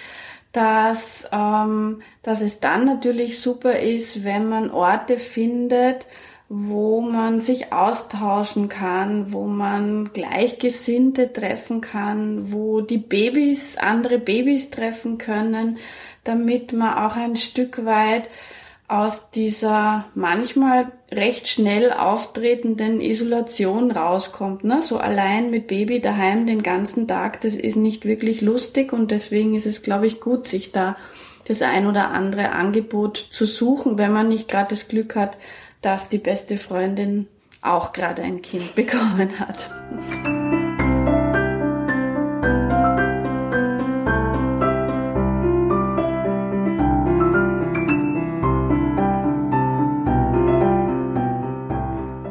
dass, 0.52 1.28
ähm, 1.32 2.00
dass 2.22 2.40
es 2.40 2.60
dann 2.60 2.86
natürlich 2.86 3.40
super 3.40 3.78
ist, 3.78 4.24
wenn 4.24 4.48
man 4.48 4.70
Orte 4.70 5.16
findet, 5.16 6.06
wo 6.52 7.00
man 7.00 7.38
sich 7.38 7.72
austauschen 7.72 8.68
kann, 8.68 9.32
wo 9.32 9.44
man 9.44 10.12
Gleichgesinnte 10.12 11.32
treffen 11.32 11.80
kann, 11.80 12.50
wo 12.50 12.80
die 12.80 12.98
Babys 12.98 13.76
andere 13.76 14.18
Babys 14.18 14.68
treffen 14.68 15.16
können, 15.16 15.78
damit 16.24 16.72
man 16.72 16.98
auch 16.98 17.14
ein 17.14 17.36
Stück 17.36 17.84
weit 17.84 18.28
aus 18.88 19.30
dieser 19.30 20.06
manchmal 20.16 20.90
recht 21.12 21.46
schnell 21.46 21.92
auftretenden 21.92 23.00
Isolation 23.00 23.92
rauskommt. 23.92 24.64
Ne? 24.64 24.82
So 24.82 24.98
allein 24.98 25.50
mit 25.50 25.68
Baby 25.68 26.00
daheim 26.00 26.46
den 26.46 26.64
ganzen 26.64 27.06
Tag, 27.06 27.42
das 27.42 27.54
ist 27.54 27.76
nicht 27.76 28.04
wirklich 28.04 28.40
lustig 28.40 28.92
und 28.92 29.12
deswegen 29.12 29.54
ist 29.54 29.66
es, 29.66 29.82
glaube 29.82 30.08
ich, 30.08 30.20
gut, 30.20 30.48
sich 30.48 30.72
da 30.72 30.96
das 31.46 31.62
ein 31.62 31.86
oder 31.86 32.10
andere 32.10 32.50
Angebot 32.50 33.16
zu 33.16 33.46
suchen, 33.46 33.98
wenn 33.98 34.12
man 34.12 34.26
nicht 34.26 34.48
gerade 34.48 34.70
das 34.70 34.88
Glück 34.88 35.14
hat, 35.14 35.36
dass 35.82 36.08
die 36.08 36.18
beste 36.18 36.58
Freundin 36.58 37.28
auch 37.62 37.92
gerade 37.92 38.22
ein 38.22 38.42
Kind 38.42 38.74
bekommen 38.74 39.38
hat. 39.38 39.70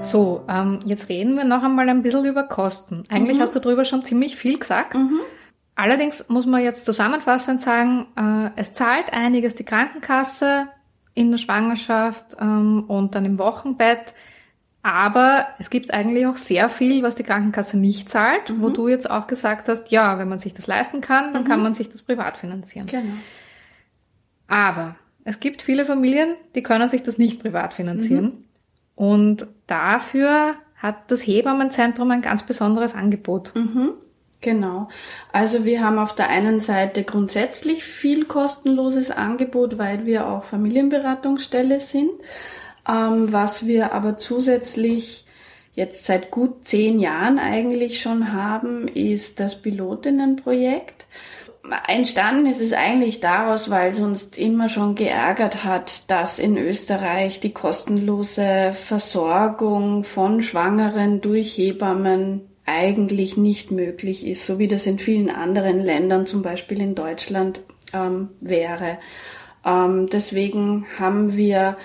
So, 0.01 0.43
ähm, 0.49 0.79
jetzt 0.85 1.07
reden 1.07 1.35
wir 1.35 1.43
noch 1.43 1.61
einmal 1.61 1.87
ein 1.87 2.01
bisschen 2.01 2.25
über 2.25 2.43
Kosten. 2.43 3.03
Eigentlich 3.09 3.37
mhm. 3.37 3.41
hast 3.41 3.55
du 3.55 3.59
darüber 3.59 3.85
schon 3.85 4.03
ziemlich 4.03 4.37
viel 4.37 4.57
gesagt. 4.57 4.95
Mhm. 4.95 5.19
Allerdings 5.75 6.27
muss 6.29 6.47
man 6.47 6.63
jetzt 6.63 6.83
zusammenfassend 6.83 7.61
sagen, 7.61 8.07
äh, 8.17 8.49
es 8.55 8.73
zahlt 8.73 9.13
einiges 9.13 9.53
die 9.53 9.63
Krankenkasse 9.63 10.67
in 11.19 11.31
der 11.31 11.37
Schwangerschaft 11.37 12.37
ähm, 12.39 12.85
und 12.87 13.13
dann 13.13 13.25
im 13.25 13.37
Wochenbett. 13.39 14.13
Aber 14.81 15.47
es 15.59 15.69
gibt 15.69 15.93
eigentlich 15.93 16.25
auch 16.25 16.37
sehr 16.37 16.69
viel, 16.69 17.03
was 17.03 17.15
die 17.15 17.23
Krankenkasse 17.23 17.77
nicht 17.77 18.07
zahlt, 18.07 18.49
mhm. 18.49 18.61
wo 18.61 18.69
du 18.69 18.87
jetzt 18.87 19.11
auch 19.11 19.27
gesagt 19.27 19.67
hast, 19.67 19.91
ja, 19.91 20.17
wenn 20.17 20.29
man 20.29 20.39
sich 20.39 20.53
das 20.53 20.67
leisten 20.67 21.01
kann, 21.01 21.33
dann 21.33 21.43
mhm. 21.43 21.47
kann 21.47 21.61
man 21.61 21.73
sich 21.73 21.89
das 21.89 22.01
privat 22.01 22.37
finanzieren. 22.37 22.87
Genau. 22.87 23.15
Aber 24.47 24.95
es 25.25 25.41
gibt 25.41 25.61
viele 25.61 25.85
Familien, 25.85 26.35
die 26.55 26.63
können 26.63 26.87
sich 26.87 27.03
das 27.03 27.17
nicht 27.17 27.41
privat 27.41 27.73
finanzieren. 27.73 28.23
Mhm. 28.23 28.43
Und 28.95 29.47
dafür 29.67 30.55
hat 30.77 31.11
das 31.11 31.27
Hebammenzentrum 31.27 32.09
ein 32.11 32.21
ganz 32.21 32.43
besonderes 32.43 32.95
Angebot. 32.95 33.51
Mhm, 33.55 33.91
genau. 34.41 34.89
Also 35.31 35.65
wir 35.65 35.83
haben 35.83 35.99
auf 35.99 36.15
der 36.15 36.29
einen 36.29 36.59
Seite 36.59 37.03
grundsätzlich 37.03 37.83
viel 37.83 38.25
kostenloses 38.25 39.11
Angebot, 39.11 39.77
weil 39.77 40.05
wir 40.05 40.27
auch 40.27 40.43
Familienberatungsstelle 40.43 41.79
sind. 41.79 42.11
Ähm, 42.87 43.31
was 43.31 43.65
wir 43.65 43.93
aber 43.93 44.17
zusätzlich 44.17 45.25
jetzt 45.73 46.05
seit 46.05 46.31
gut 46.31 46.67
zehn 46.67 46.99
Jahren 46.99 47.39
eigentlich 47.39 48.01
schon 48.01 48.33
haben, 48.33 48.87
ist 48.87 49.39
das 49.39 49.61
Pilotinnenprojekt. 49.61 51.07
Entstanden 51.87 52.47
ist 52.47 52.61
es 52.61 52.73
eigentlich 52.73 53.19
daraus, 53.19 53.69
weil 53.69 53.91
es 53.91 53.99
uns 53.99 54.25
immer 54.37 54.69
schon 54.69 54.95
geärgert 54.95 55.63
hat, 55.63 56.09
dass 56.09 56.39
in 56.39 56.57
Österreich 56.57 57.39
die 57.41 57.53
kostenlose 57.53 58.71
Versorgung 58.73 60.03
von 60.03 60.41
Schwangeren 60.41 61.21
durch 61.21 61.57
Hebammen 61.57 62.48
eigentlich 62.69 63.35
nicht 63.35 63.71
möglich 63.71 64.27
ist, 64.27 64.45
so 64.45 64.59
wie 64.59 64.67
das 64.67 64.85
in 64.85 64.99
vielen 64.99 65.29
anderen 65.29 65.79
Ländern, 65.79 66.27
zum 66.27 66.43
Beispiel 66.43 66.79
in 66.79 66.93
Deutschland, 66.93 67.61
ähm, 67.93 68.29
wäre. 68.39 68.99
Ähm, 69.65 70.07
deswegen 70.11 70.85
haben 70.99 71.35
wir 71.35 71.77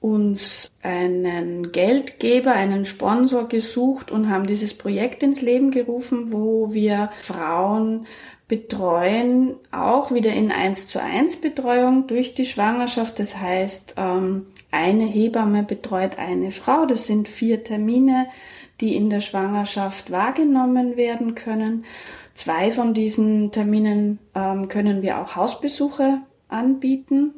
uns 0.00 0.70
einen 0.80 1.72
Geldgeber, 1.72 2.52
einen 2.52 2.84
Sponsor 2.84 3.48
gesucht 3.48 4.12
und 4.12 4.30
haben 4.30 4.46
dieses 4.46 4.74
Projekt 4.74 5.24
ins 5.24 5.40
Leben 5.40 5.72
gerufen, 5.72 6.32
wo 6.32 6.72
wir 6.72 7.10
Frauen 7.20 8.06
betreuen 8.46 9.56
auch 9.70 10.10
wieder 10.10 10.32
in 10.32 10.50
1 10.50 10.88
zu 10.88 11.02
1 11.02 11.42
Betreuung 11.42 12.06
durch 12.06 12.34
die 12.34 12.46
Schwangerschaft. 12.46 13.18
Das 13.18 13.36
heißt, 13.36 13.94
ähm, 13.98 14.46
eine 14.70 15.04
Hebamme 15.04 15.64
betreut 15.64 16.18
eine 16.18 16.50
Frau. 16.50 16.86
Das 16.86 17.06
sind 17.06 17.28
vier 17.28 17.62
Termine, 17.62 18.26
die 18.80 18.96
in 18.96 19.10
der 19.10 19.20
Schwangerschaft 19.20 20.10
wahrgenommen 20.10 20.96
werden 20.96 21.34
können. 21.34 21.84
Zwei 22.34 22.70
von 22.70 22.94
diesen 22.94 23.50
Terminen 23.50 24.18
ähm, 24.34 24.68
können 24.68 25.02
wir 25.02 25.18
auch 25.18 25.34
Hausbesuche 25.34 26.18
anbieten. 26.48 27.34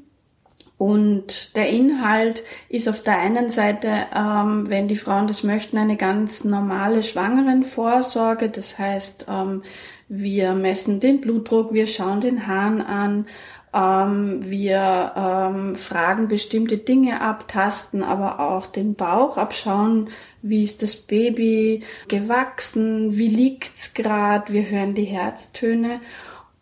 Und 0.77 1.55
der 1.57 1.69
Inhalt 1.69 2.43
ist 2.71 2.89
auf 2.89 3.03
der 3.03 3.19
einen 3.19 3.51
Seite, 3.51 4.07
ähm, 4.15 4.71
wenn 4.71 4.89
die 4.89 4.97
Frauen 4.97 5.27
das 5.27 5.43
möchten, 5.43 5.77
eine 5.77 5.97
ganz 5.97 6.45
normale 6.45 7.03
Schwangerenvorsorge. 7.03 8.49
Das 8.49 8.79
heißt, 8.79 9.27
ähm, 9.29 9.63
wir 10.09 10.55
messen 10.55 10.99
den 10.99 11.21
Blutdruck, 11.21 11.75
wir 11.75 11.87
schauen 11.87 12.23
den 12.23 12.47
Hahn 12.47 12.81
an, 12.81 13.27
ähm, 13.73 14.51
wir 14.51 15.13
ähm, 15.17 15.77
fragen 15.77 16.29
bestimmte 16.29 16.79
Dinge 16.79 17.21
ab, 17.21 17.47
tasten 17.49 18.03
aber 18.03 18.41
auch 18.41 18.67
den 18.67 18.95
Bauch 18.95 19.37
abschauen, 19.37 20.11
wie 20.43 20.63
ist 20.63 20.83
das 20.83 20.97
Baby 20.97 21.83
gewachsen, 22.09 23.17
wie 23.17 23.29
liegt's 23.29 23.95
grad, 23.95 24.53
wir 24.53 24.69
hören 24.69 24.95
die 24.95 25.05
Herztöne 25.05 26.01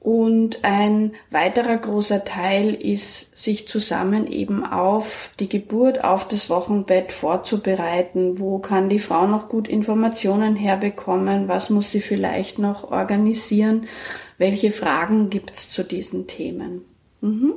und 0.01 0.65
ein 0.65 1.15
weiterer 1.31 1.77
großer 1.77 2.25
Teil 2.25 2.73
ist, 2.73 3.37
sich 3.37 3.67
zusammen 3.69 4.27
eben 4.27 4.65
auf 4.65 5.33
die 5.41 5.49
Geburt, 5.49 6.05
auf 6.05 6.29
das 6.29 6.49
Wochenbett 6.49 7.11
vorzubereiten. 7.11 8.39
Wo 8.39 8.59
kann 8.59 8.89
die 8.89 9.01
Frau 9.01 9.27
noch 9.27 9.49
gut 9.49 9.67
Informationen 9.67 10.57
herbekommen? 10.57 11.49
Was 11.49 11.69
muss 11.69 11.91
sie 11.91 12.01
vielleicht 12.01 12.59
noch 12.59 12.91
organisieren? 12.91 13.87
Welche 14.39 14.71
Fragen 14.71 15.31
gibt's 15.31 15.71
zu 15.71 15.83
diesen 15.83 16.27
Themen? 16.27 16.88
Mhm. 17.21 17.55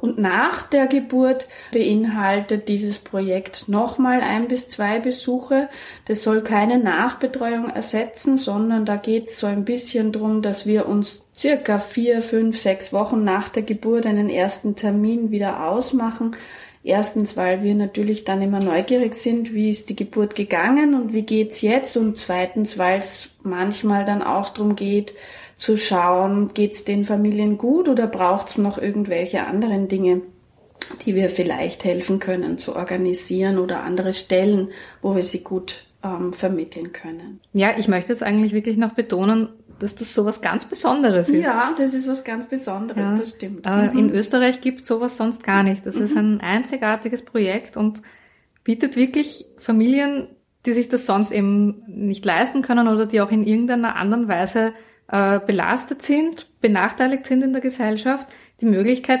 Und 0.00 0.18
nach 0.18 0.62
der 0.62 0.88
Geburt 0.88 1.46
beinhaltet 1.72 2.68
dieses 2.68 2.98
Projekt 2.98 3.68
nochmal 3.68 4.20
ein 4.20 4.48
bis 4.48 4.68
zwei 4.68 4.98
Besuche. 4.98 5.68
Das 6.06 6.22
soll 6.22 6.42
keine 6.42 6.78
Nachbetreuung 6.78 7.70
ersetzen, 7.70 8.36
sondern 8.36 8.84
da 8.84 8.96
geht 8.96 9.28
es 9.28 9.38
so 9.38 9.46
ein 9.46 9.64
bisschen 9.64 10.12
drum, 10.12 10.42
dass 10.42 10.66
wir 10.66 10.88
uns 10.88 11.22
circa 11.36 11.78
vier, 11.78 12.20
fünf, 12.20 12.58
sechs 12.58 12.92
Wochen 12.92 13.22
nach 13.22 13.48
der 13.48 13.62
Geburt 13.62 14.06
einen 14.06 14.28
ersten 14.28 14.74
Termin 14.74 15.30
wieder 15.30 15.68
ausmachen. 15.68 16.34
Erstens, 16.82 17.36
weil 17.36 17.64
wir 17.64 17.74
natürlich 17.74 18.24
dann 18.24 18.42
immer 18.42 18.60
neugierig 18.60 19.14
sind, 19.14 19.52
wie 19.52 19.70
ist 19.70 19.88
die 19.88 19.96
Geburt 19.96 20.36
gegangen 20.36 20.94
und 20.94 21.12
wie 21.12 21.22
geht's 21.22 21.60
jetzt? 21.60 21.96
Und 21.96 22.16
zweitens, 22.16 22.78
weil 22.78 23.00
es 23.00 23.28
manchmal 23.42 24.04
dann 24.04 24.22
auch 24.22 24.50
drum 24.50 24.76
geht, 24.76 25.12
zu 25.56 25.78
schauen, 25.78 26.52
geht's 26.52 26.84
den 26.84 27.04
Familien 27.04 27.58
gut 27.58 27.88
oder 27.88 28.06
braucht's 28.06 28.58
noch 28.58 28.78
irgendwelche 28.78 29.46
anderen 29.46 29.88
Dinge, 29.88 30.22
die 31.04 31.14
wir 31.14 31.30
vielleicht 31.30 31.84
helfen 31.84 32.18
können 32.18 32.58
zu 32.58 32.76
organisieren 32.76 33.58
oder 33.58 33.82
andere 33.82 34.12
Stellen, 34.12 34.68
wo 35.00 35.16
wir 35.16 35.22
sie 35.22 35.40
gut 35.40 35.86
ähm, 36.04 36.32
vermitteln 36.32 36.92
können. 36.92 37.40
Ja, 37.52 37.70
ich 37.76 37.88
möchte 37.88 38.12
jetzt 38.12 38.22
eigentlich 38.22 38.52
wirklich 38.52 38.76
noch 38.76 38.92
betonen, 38.92 39.48
dass 39.78 39.94
das 39.94 40.14
so 40.14 40.24
was 40.24 40.40
ganz 40.40 40.64
Besonderes 40.64 41.28
ist. 41.28 41.42
Ja, 41.42 41.74
das 41.76 41.92
ist 41.92 42.08
was 42.08 42.24
ganz 42.24 42.46
Besonderes, 42.46 43.02
ja. 43.02 43.16
das 43.16 43.30
stimmt. 43.30 43.66
Äh, 43.66 43.90
mhm. 43.90 43.98
In 43.98 44.10
Österreich 44.10 44.60
gibt 44.60 44.84
sowas 44.86 45.16
sonst 45.16 45.42
gar 45.42 45.62
nicht. 45.62 45.84
Das 45.86 45.96
mhm. 45.96 46.02
ist 46.02 46.16
ein 46.16 46.40
einzigartiges 46.40 47.22
Projekt 47.22 47.76
und 47.76 48.02
bietet 48.64 48.96
wirklich 48.96 49.46
Familien, 49.58 50.28
die 50.64 50.72
sich 50.72 50.88
das 50.88 51.06
sonst 51.06 51.30
eben 51.30 51.82
nicht 51.86 52.24
leisten 52.24 52.62
können 52.62 52.88
oder 52.88 53.06
die 53.06 53.20
auch 53.20 53.30
in 53.30 53.46
irgendeiner 53.46 53.96
anderen 53.96 54.28
Weise 54.28 54.72
äh, 55.08 55.40
belastet 55.40 56.02
sind, 56.02 56.46
benachteiligt 56.60 57.26
sind 57.26 57.42
in 57.42 57.52
der 57.52 57.62
Gesellschaft, 57.62 58.26
die 58.60 58.66
Möglichkeit, 58.66 59.20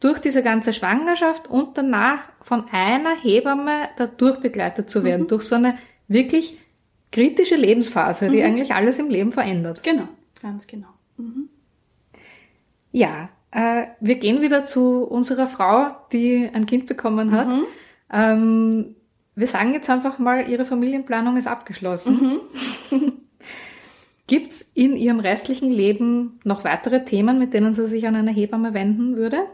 durch 0.00 0.20
diese 0.20 0.42
ganze 0.42 0.72
Schwangerschaft 0.72 1.48
und 1.48 1.78
danach 1.78 2.30
von 2.42 2.64
einer 2.70 3.16
Hebamme 3.16 3.88
da 3.96 4.06
durchbegleitet 4.06 4.90
zu 4.90 5.02
werden, 5.02 5.22
mhm. 5.22 5.28
durch 5.28 5.44
so 5.44 5.54
eine 5.54 5.78
wirklich 6.08 6.58
kritische 7.10 7.56
Lebensphase, 7.56 8.28
die 8.28 8.38
mhm. 8.38 8.44
eigentlich 8.44 8.74
alles 8.74 8.98
im 8.98 9.08
Leben 9.08 9.32
verändert. 9.32 9.82
Genau, 9.82 10.08
ganz 10.42 10.66
genau. 10.66 10.88
Mhm. 11.16 11.48
Ja, 12.92 13.30
äh, 13.50 13.86
wir 14.00 14.16
gehen 14.16 14.42
wieder 14.42 14.64
zu 14.64 15.04
unserer 15.04 15.46
Frau, 15.46 15.96
die 16.12 16.50
ein 16.52 16.66
Kind 16.66 16.86
bekommen 16.86 17.32
hat. 17.32 17.48
Mhm. 17.48 17.64
Ähm, 18.12 18.96
wir 19.36 19.46
sagen 19.46 19.72
jetzt 19.72 19.88
einfach 19.88 20.18
mal, 20.18 20.48
ihre 20.48 20.64
Familienplanung 20.64 21.36
ist 21.36 21.46
abgeschlossen. 21.46 22.40
Mhm. 24.24 24.34
Gibt's 24.34 24.70
in 24.74 24.96
ihrem 24.96 25.20
restlichen 25.20 25.70
Leben 25.70 26.40
noch 26.44 26.64
weitere 26.64 27.04
Themen, 27.04 27.38
mit 27.38 27.54
denen 27.54 27.74
sie 27.74 27.86
sich 27.86 28.06
an 28.06 28.16
eine 28.16 28.32
Hebamme 28.32 28.74
wenden 28.74 29.16
würde? 29.16 29.46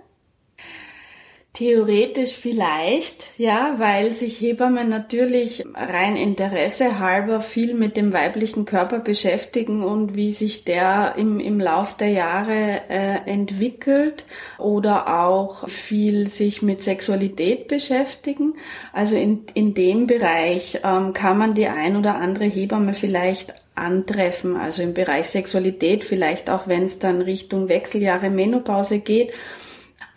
Theoretisch 1.61 2.33
vielleicht, 2.33 3.27
ja, 3.37 3.75
weil 3.77 4.13
sich 4.13 4.41
Hebammen 4.41 4.89
natürlich 4.89 5.63
rein 5.75 6.17
Interesse 6.17 6.99
halber 6.99 7.43
viel 7.43 7.75
mit 7.75 7.99
dem 7.99 8.15
weiblichen 8.15 8.65
Körper 8.65 9.01
beschäftigen 9.01 9.85
und 9.85 10.17
wie 10.17 10.33
sich 10.33 10.65
der 10.65 11.17
im, 11.19 11.39
im 11.39 11.61
Lauf 11.61 11.99
der 11.99 12.09
Jahre 12.09 12.81
äh, 12.89 13.31
entwickelt 13.31 14.25
oder 14.57 15.21
auch 15.23 15.69
viel 15.69 16.29
sich 16.29 16.63
mit 16.63 16.83
Sexualität 16.83 17.69
beschäftigen. 17.69 18.55
Also 18.95 19.17
in, 19.17 19.41
in 19.53 19.75
dem 19.75 20.07
Bereich 20.07 20.81
ähm, 20.83 21.13
kann 21.13 21.37
man 21.37 21.53
die 21.53 21.69
ein 21.69 21.95
oder 21.95 22.15
andere 22.15 22.47
Hebamme 22.47 22.95
vielleicht 22.95 23.53
antreffen, 23.75 24.57
also 24.57 24.83
im 24.83 24.95
Bereich 24.95 25.27
Sexualität, 25.27 26.05
vielleicht 26.05 26.49
auch 26.49 26.69
wenn 26.69 26.85
es 26.85 26.99
dann 26.99 27.21
Richtung 27.21 27.69
Wechseljahre 27.69 28.31
Menopause 28.31 29.01
geht 29.01 29.35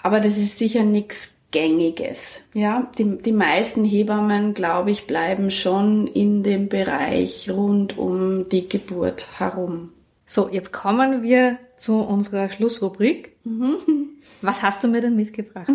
aber 0.03 0.19
das 0.19 0.37
ist 0.37 0.59
sicher 0.59 0.83
nichts 0.83 1.33
Gängiges. 1.51 2.41
Ja, 2.53 2.91
die, 2.97 3.17
die 3.17 3.31
meisten 3.31 3.85
Hebammen, 3.85 4.53
glaube 4.53 4.91
ich, 4.91 5.07
bleiben 5.07 5.49
schon 5.51 6.07
in 6.07 6.43
dem 6.43 6.67
Bereich 6.67 7.49
rund 7.49 7.97
um 7.97 8.49
die 8.49 8.67
Geburt 8.67 9.39
herum. 9.39 9.93
So, 10.25 10.49
jetzt 10.49 10.73
kommen 10.73 11.21
wir 11.21 11.57
zu 11.77 11.99
unserer 11.99 12.49
Schlussrubrik. 12.49 13.35
Mhm. 13.43 13.77
Was 14.41 14.61
hast 14.61 14.83
du 14.83 14.89
mir 14.89 14.99
denn 14.99 15.15
mitgebracht? 15.15 15.69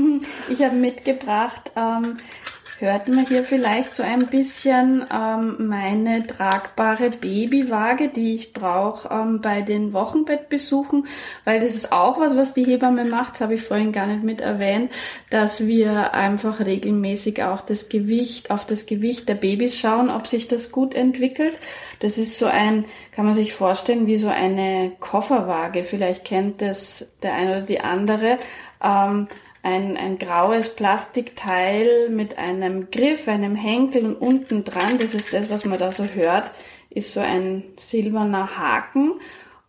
Ich 0.50 0.62
habe 0.62 0.76
mitgebracht 0.76 1.70
ähm, 1.74 2.18
hört 2.80 3.08
man 3.08 3.26
hier 3.26 3.42
vielleicht 3.42 3.96
so 3.96 4.02
ein 4.02 4.26
bisschen 4.26 5.04
ähm, 5.12 5.66
meine 5.68 6.26
tragbare 6.26 7.10
Babywaage, 7.10 8.08
die 8.08 8.34
ich 8.34 8.52
brauche 8.52 9.12
ähm, 9.12 9.40
bei 9.40 9.62
den 9.62 9.92
Wochenbettbesuchen, 9.92 11.06
weil 11.44 11.60
das 11.60 11.74
ist 11.74 11.92
auch 11.92 12.20
was, 12.20 12.36
was 12.36 12.54
die 12.54 12.64
Hebamme 12.64 13.04
macht, 13.04 13.40
habe 13.40 13.54
ich 13.54 13.62
vorhin 13.62 13.92
gar 13.92 14.06
nicht 14.06 14.22
mit 14.22 14.40
erwähnt, 14.40 14.92
dass 15.30 15.66
wir 15.66 16.14
einfach 16.14 16.60
regelmäßig 16.64 17.42
auch 17.42 17.62
das 17.62 17.88
Gewicht, 17.88 18.50
auf 18.50 18.64
das 18.64 18.86
Gewicht 18.86 19.28
der 19.28 19.34
Babys 19.34 19.78
schauen, 19.78 20.10
ob 20.10 20.26
sich 20.26 20.46
das 20.46 20.70
gut 20.70 20.94
entwickelt. 20.94 21.58
Das 22.00 22.16
ist 22.16 22.38
so 22.38 22.46
ein, 22.46 22.84
kann 23.10 23.24
man 23.24 23.34
sich 23.34 23.54
vorstellen, 23.54 24.06
wie 24.06 24.18
so 24.18 24.28
eine 24.28 24.92
Kofferwaage. 25.00 25.82
Vielleicht 25.82 26.24
kennt 26.24 26.62
das 26.62 27.08
der 27.22 27.34
eine 27.34 27.50
oder 27.50 27.62
die 27.62 27.80
andere. 27.80 28.38
Ähm, 28.82 29.26
ein, 29.62 29.96
ein 29.96 30.18
graues 30.18 30.74
Plastikteil 30.74 32.08
mit 32.10 32.38
einem 32.38 32.90
Griff, 32.90 33.28
einem 33.28 33.56
Henkel 33.56 34.04
und 34.04 34.16
unten 34.16 34.64
dran, 34.64 34.98
das 35.00 35.14
ist 35.14 35.32
das, 35.32 35.50
was 35.50 35.64
man 35.64 35.78
da 35.78 35.92
so 35.92 36.04
hört, 36.04 36.52
ist 36.90 37.12
so 37.12 37.20
ein 37.20 37.64
silberner 37.76 38.56
Haken. 38.56 39.12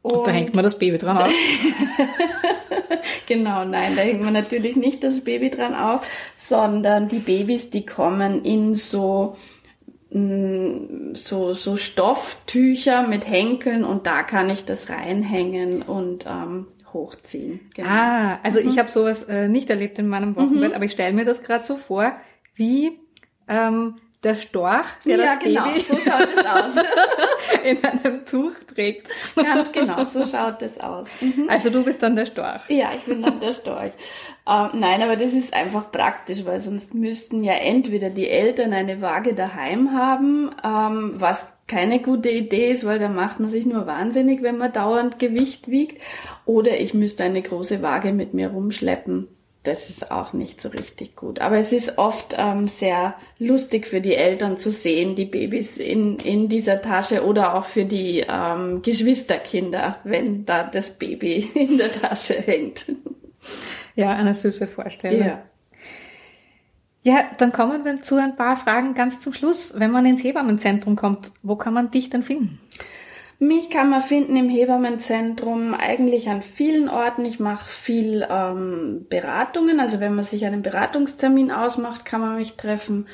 Und, 0.02 0.14
und 0.14 0.28
da 0.28 0.32
hängt 0.32 0.56
man 0.56 0.64
das 0.64 0.78
Baby 0.78 0.98
dran 0.98 1.18
auf. 1.18 1.34
genau, 3.26 3.66
nein, 3.66 3.96
da 3.96 4.02
hängt 4.04 4.24
man 4.24 4.34
natürlich 4.34 4.76
nicht 4.76 5.04
das 5.04 5.22
Baby 5.22 5.50
dran 5.50 5.76
auf, 5.76 6.08
sondern 6.38 7.08
die 7.10 7.20
Babys, 7.20 7.70
die 7.70 7.86
kommen 7.86 8.46
in 8.46 8.76
so 8.76 9.36
mm, 10.12 11.14
so, 11.14 11.54
so 11.54 11.76
Stofftücher 11.76 13.06
mit 13.08 13.28
Henkeln 13.28 13.84
und 13.84 14.08
da 14.08 14.24
kann 14.24 14.50
ich 14.50 14.64
das 14.64 14.90
reinhängen 14.90 15.82
und 15.82 16.26
ähm, 16.26 16.68
hochziehen. 16.94 17.72
Genau. 17.76 17.90
Ah, 17.90 18.40
also 18.44 18.62
mhm. 18.62 18.70
ich 18.70 18.78
habe 18.78 18.90
sowas 18.90 19.24
äh, 19.24 19.48
nicht 19.48 19.70
erlebt 19.70 20.00
in 20.00 20.08
meinem 20.08 20.36
Wochenbett, 20.36 20.70
mhm. 20.70 20.76
aber 20.76 20.86
ich 20.86 20.92
stelle 20.92 21.14
mir 21.14 21.26
das 21.26 21.44
gerade 21.44 21.64
so 21.64 21.78
vor, 21.78 22.14
wie 22.56 23.00
ähm, 23.48 23.96
der 24.24 24.36
Storch, 24.36 24.86
der 25.06 25.18
ja, 25.18 25.26
das 25.26 25.40
genau, 25.40 25.64
Baby 25.64 25.80
so 25.80 25.96
schaut 25.96 26.28
es 26.36 26.46
aus. 26.46 26.86
in 27.64 27.84
einem 27.84 28.26
Tuch 28.26 28.52
trägt. 28.74 29.08
Ganz 29.36 29.72
genau, 29.72 30.04
so 30.04 30.26
schaut 30.26 30.62
es 30.62 30.80
aus. 30.80 31.08
Mhm. 31.22 31.48
Also 31.48 31.70
du 31.70 31.84
bist 31.84 32.04
dann 32.04 32.16
der 32.16 32.26
Storch. 32.26 32.70
Ja, 32.70 32.90
ich 32.94 33.04
bin 33.04 33.22
dann 33.22 33.40
der 33.40 33.54
Storch. 33.54 33.92
Ähm, 34.48 34.70
nein, 34.74 35.02
aber 35.02 35.16
das 35.16 35.34
ist 35.34 35.54
einfach 35.54 35.92
praktisch, 35.92 36.44
weil 36.44 36.60
sonst 36.60 36.94
müssten 36.94 37.44
ja 37.44 37.54
entweder 37.54 38.10
die 38.10 38.28
Eltern 38.28 38.74
eine 38.74 39.02
Waage 39.02 39.36
daheim 39.36 39.94
haben, 39.94 40.52
ähm, 40.64 41.14
was 41.16 41.48
keine 41.70 42.02
gute 42.02 42.30
Idee 42.30 42.72
ist, 42.72 42.86
weil 42.86 43.00
da 43.00 43.08
macht 43.08 43.40
man 43.40 43.50
sich 43.50 43.66
nur 43.66 43.88
wahnsinnig, 43.88 44.44
wenn 44.44 44.58
man 44.58 44.74
dauernd 44.74 45.20
Gewicht 45.20 45.70
wiegt. 45.70 46.02
Oder 46.46 46.80
ich 46.80 46.94
müsste 46.94 47.24
eine 47.24 47.42
große 47.42 47.82
Waage 47.82 48.12
mit 48.12 48.34
mir 48.34 48.50
rumschleppen. 48.50 49.28
Das 49.64 49.90
ist 49.90 50.10
auch 50.10 50.34
nicht 50.34 50.62
so 50.62 50.70
richtig 50.70 51.16
gut. 51.16 51.40
Aber 51.40 51.58
es 51.58 51.72
ist 51.72 51.98
oft 51.98 52.34
ähm, 52.38 52.68
sehr 52.68 53.16
lustig 53.38 53.88
für 53.88 54.02
die 54.02 54.16
Eltern 54.16 54.58
zu 54.58 54.72
sehen, 54.72 55.16
die 55.16 55.26
Babys 55.26 55.78
in, 55.78 56.18
in 56.18 56.50
dieser 56.50 56.82
Tasche 56.82 57.26
oder 57.26 57.56
auch 57.56 57.66
für 57.66 57.86
die 57.86 58.26
ähm, 58.28 58.82
Geschwisterkinder, 58.82 60.00
wenn 60.04 60.46
da 60.46 60.64
das 60.64 60.92
Baby 60.92 61.50
in 61.54 61.78
der 61.78 61.92
Tasche 61.92 62.34
hängt. 62.34 62.86
Ja, 63.96 64.12
eine 64.12 64.34
süße 64.34 64.68
Vorstellung. 64.68 65.28
Ja. 65.28 65.49
Ja, 67.10 67.24
dann 67.40 67.52
kommen 67.52 67.86
wir 67.86 68.04
zu 68.04 68.18
ein 68.18 68.36
paar 68.36 68.56
Fragen 68.56 68.94
ganz 68.94 69.20
zum 69.20 69.34
Schluss. 69.34 69.74
Wenn 69.76 69.90
man 69.90 70.06
ins 70.06 70.24
Hebammenzentrum 70.24 70.96
kommt, 70.96 71.32
wo 71.42 71.56
kann 71.56 71.74
man 71.74 71.90
dich 71.90 72.12
dann 72.12 72.22
finden? 72.22 72.60
Mich 73.40 73.72
kann 73.72 73.90
man 73.90 74.04
finden 74.04 74.36
im 74.36 74.48
Hebammenzentrum 74.48 75.74
eigentlich 75.74 76.30
an 76.30 76.44
vielen 76.44 76.88
Orten. 76.88 77.26
Ich 77.26 77.40
mache 77.40 77.68
viel 77.68 78.28
ähm, 78.30 79.08
Beratungen. 79.10 79.80
Also 79.80 80.00
wenn 80.00 80.14
man 80.14 80.24
sich 80.24 80.46
einen 80.46 80.62
Beratungstermin 80.62 81.50
ausmacht, 81.50 82.06
kann 82.06 82.22
man 82.22 82.36
mich 82.36 82.58
treffen. 82.58 83.08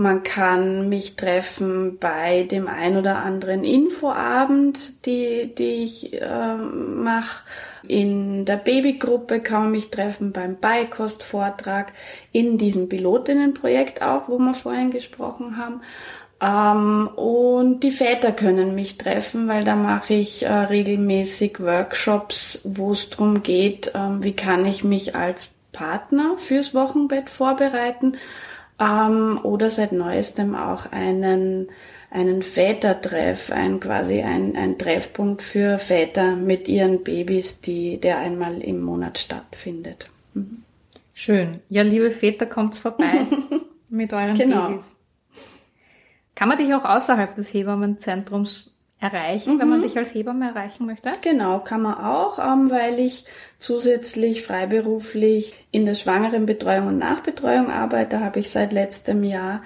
Man 0.00 0.22
kann 0.22 0.88
mich 0.88 1.16
treffen 1.16 1.98
bei 1.98 2.44
dem 2.44 2.68
ein 2.68 2.96
oder 2.96 3.16
anderen 3.16 3.64
Infoabend, 3.64 5.04
die, 5.04 5.52
die 5.52 5.82
ich 5.82 6.12
äh, 6.12 6.54
mache. 6.54 7.42
In 7.82 8.44
der 8.44 8.58
Babygruppe 8.58 9.40
kann 9.40 9.62
man 9.62 9.70
mich 9.72 9.90
treffen 9.90 10.30
beim 10.30 10.56
Beikostvortrag, 10.60 11.92
in 12.30 12.58
diesem 12.58 12.88
Pilotinnenprojekt 12.88 14.00
auch, 14.00 14.28
wo 14.28 14.38
wir 14.38 14.54
vorhin 14.54 14.92
gesprochen 14.92 15.56
haben. 15.56 15.80
Ähm, 16.40 17.08
und 17.16 17.80
die 17.80 17.90
Väter 17.90 18.30
können 18.30 18.76
mich 18.76 18.98
treffen, 18.98 19.48
weil 19.48 19.64
da 19.64 19.74
mache 19.74 20.14
ich 20.14 20.44
äh, 20.44 20.52
regelmäßig 20.52 21.58
Workshops, 21.58 22.60
wo 22.62 22.92
es 22.92 23.10
darum 23.10 23.42
geht, 23.42 23.90
ähm, 23.96 24.22
wie 24.22 24.36
kann 24.36 24.64
ich 24.64 24.84
mich 24.84 25.16
als 25.16 25.48
Partner 25.72 26.36
fürs 26.38 26.72
Wochenbett 26.72 27.30
vorbereiten 27.30 28.16
ähm, 28.78 29.40
oder 29.42 29.70
seit 29.70 29.92
neuestem 29.92 30.54
auch 30.54 30.90
einen 30.92 31.68
einen 32.10 32.42
Vätertreff, 32.42 33.50
ein 33.50 33.80
quasi 33.80 34.22
ein, 34.22 34.56
ein 34.56 34.78
Treffpunkt 34.78 35.42
für 35.42 35.78
Väter 35.78 36.36
mit 36.36 36.68
ihren 36.68 37.04
Babys, 37.04 37.60
die 37.60 38.00
der 38.00 38.18
einmal 38.18 38.62
im 38.62 38.80
Monat 38.80 39.18
stattfindet. 39.18 40.10
Mhm. 40.34 40.62
Schön. 41.12 41.60
Ja, 41.68 41.82
liebe 41.82 42.10
Väter, 42.10 42.46
kommt's 42.46 42.78
vorbei 42.78 43.26
mit 43.90 44.12
euren 44.12 44.38
genau. 44.38 44.68
Babys. 44.68 44.84
Kann 46.34 46.48
man 46.48 46.58
dich 46.58 46.72
auch 46.72 46.84
außerhalb 46.84 47.34
des 47.34 47.52
Hebammenzentrums 47.52 48.72
erreichen, 49.00 49.54
mhm. 49.54 49.60
wenn 49.60 49.68
man 49.68 49.78
mhm. 49.78 49.84
dich 49.84 49.96
als 49.96 50.14
Hebamme 50.14 50.48
erreichen 50.48 50.86
möchte? 50.86 51.10
Genau, 51.22 51.60
kann 51.60 51.82
man 51.82 51.94
auch, 51.94 52.38
ähm, 52.38 52.70
weil 52.70 52.98
ich 52.98 53.24
zusätzlich 53.58 54.42
freiberuflich 54.42 55.54
in 55.70 55.86
der 55.86 55.94
Schwangerenbetreuung 55.94 56.88
und 56.88 56.98
Nachbetreuung 56.98 57.70
arbeite, 57.70 58.20
habe 58.20 58.40
ich 58.40 58.50
seit 58.50 58.72
letztem 58.72 59.24
Jahr 59.24 59.62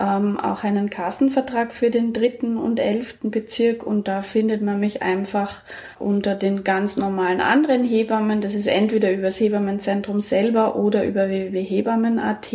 ähm, 0.00 0.40
auch 0.40 0.64
einen 0.64 0.88
Kassenvertrag 0.88 1.74
für 1.74 1.90
den 1.90 2.14
dritten 2.14 2.56
und 2.56 2.80
elften 2.80 3.30
Bezirk 3.30 3.86
und 3.86 4.08
da 4.08 4.22
findet 4.22 4.62
man 4.62 4.80
mich 4.80 5.02
einfach 5.02 5.62
unter 5.98 6.34
den 6.34 6.64
ganz 6.64 6.96
normalen 6.96 7.42
anderen 7.42 7.84
Hebammen. 7.84 8.40
Das 8.40 8.54
ist 8.54 8.66
entweder 8.66 9.12
über 9.12 9.24
das 9.24 9.38
Hebammenzentrum 9.38 10.20
selber 10.20 10.76
oder 10.76 11.04
über 11.04 11.28
www.hebammen.at 11.28 12.54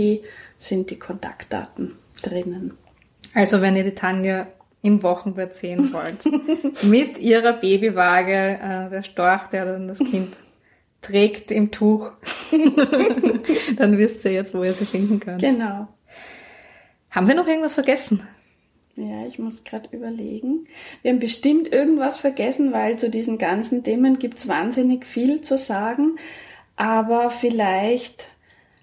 sind 0.58 0.90
die 0.90 0.98
Kontaktdaten 0.98 1.96
drinnen. 2.24 2.74
Also 3.36 3.62
wenn 3.62 3.76
ihr 3.76 3.84
die 3.84 3.96
Tanja 3.96 4.48
im 4.86 5.02
Wochenbett 5.02 5.56
sehen 5.56 5.92
wollt, 5.92 6.26
mit 6.84 7.18
ihrer 7.18 7.54
Babywaage, 7.54 8.32
äh, 8.32 8.90
der 8.90 9.04
Storch, 9.04 9.48
der 9.48 9.66
dann 9.66 9.88
das 9.88 9.98
Kind 9.98 10.38
trägt 11.02 11.52
im 11.52 11.72
Tuch, 11.72 12.12
dann 13.78 13.98
wisst 13.98 14.24
ihr 14.26 14.32
jetzt, 14.32 14.54
wo 14.54 14.64
ihr 14.64 14.74
sie 14.74 14.86
finden 14.86 15.20
könnt. 15.20 15.42
Genau. 15.42 15.88
Haben 17.10 17.28
wir 17.28 17.36
noch 17.36 17.48
irgendwas 17.48 17.74
vergessen? 17.74 18.28
Ja, 18.96 19.26
ich 19.26 19.40
muss 19.40 19.64
gerade 19.64 19.90
überlegen. 19.92 20.66
Wir 21.02 21.12
haben 21.12 21.20
bestimmt 21.20 21.72
irgendwas 21.74 22.18
vergessen, 22.18 22.72
weil 22.72 22.98
zu 22.98 23.10
diesen 23.10 23.38
ganzen 23.38 23.84
Themen 23.84 24.20
gibt's 24.20 24.48
wahnsinnig 24.48 25.06
viel 25.06 25.42
zu 25.42 25.58
sagen. 25.58 26.18
Aber 26.76 27.30
vielleicht 27.30 28.28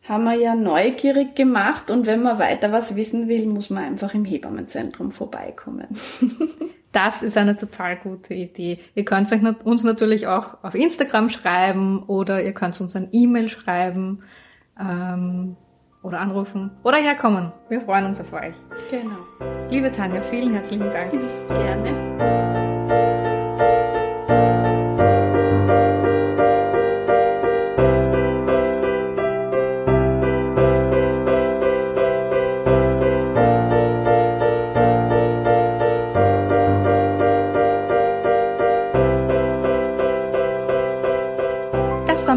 haben 0.09 0.25
wir 0.25 0.35
ja 0.35 0.55
neugierig 0.55 1.35
gemacht 1.37 1.91
und 1.91 2.07
wenn 2.07 2.23
man 2.23 2.39
weiter 2.39 2.73
was 2.73 2.97
wissen 2.97 3.29
will, 3.29 3.47
muss 3.47 3.71
man 3.71 3.85
einfach 3.85 4.15
im 4.15 4.25
Hebammenzentrum 4.25 5.13
vorbeikommen. 5.13 5.89
Das 6.93 7.23
ist 7.23 7.39
eine 7.39 7.57
total 7.57 7.97
gute 7.97 8.35
Idee. 8.35 8.79
Ihr 8.95 9.07
könnt 9.07 9.33
euch 9.33 9.41
uns 9.65 9.83
natürlich 9.83 10.27
auch 10.27 10.63
auf 10.63 10.75
Instagram 10.75 11.31
schreiben 11.31 12.03
oder 12.03 12.43
ihr 12.45 12.53
könnt 12.53 12.79
uns 12.83 12.95
ein 12.95 13.09
E-Mail 13.13 13.49
schreiben 13.49 14.23
ähm, 14.79 15.57
oder 16.03 16.21
anrufen 16.21 16.71
oder 16.85 16.99
herkommen. 16.99 17.51
Wir 17.71 17.81
freuen 17.81 18.05
uns 18.05 18.21
auf 18.21 18.33
euch. 18.35 18.55
Genau. 18.91 19.17
Liebe 19.71 19.91
Tanja, 19.91 20.21
vielen 20.21 20.53
herzlichen 20.53 20.91
Dank. 20.91 21.13
Gerne. 21.49 22.72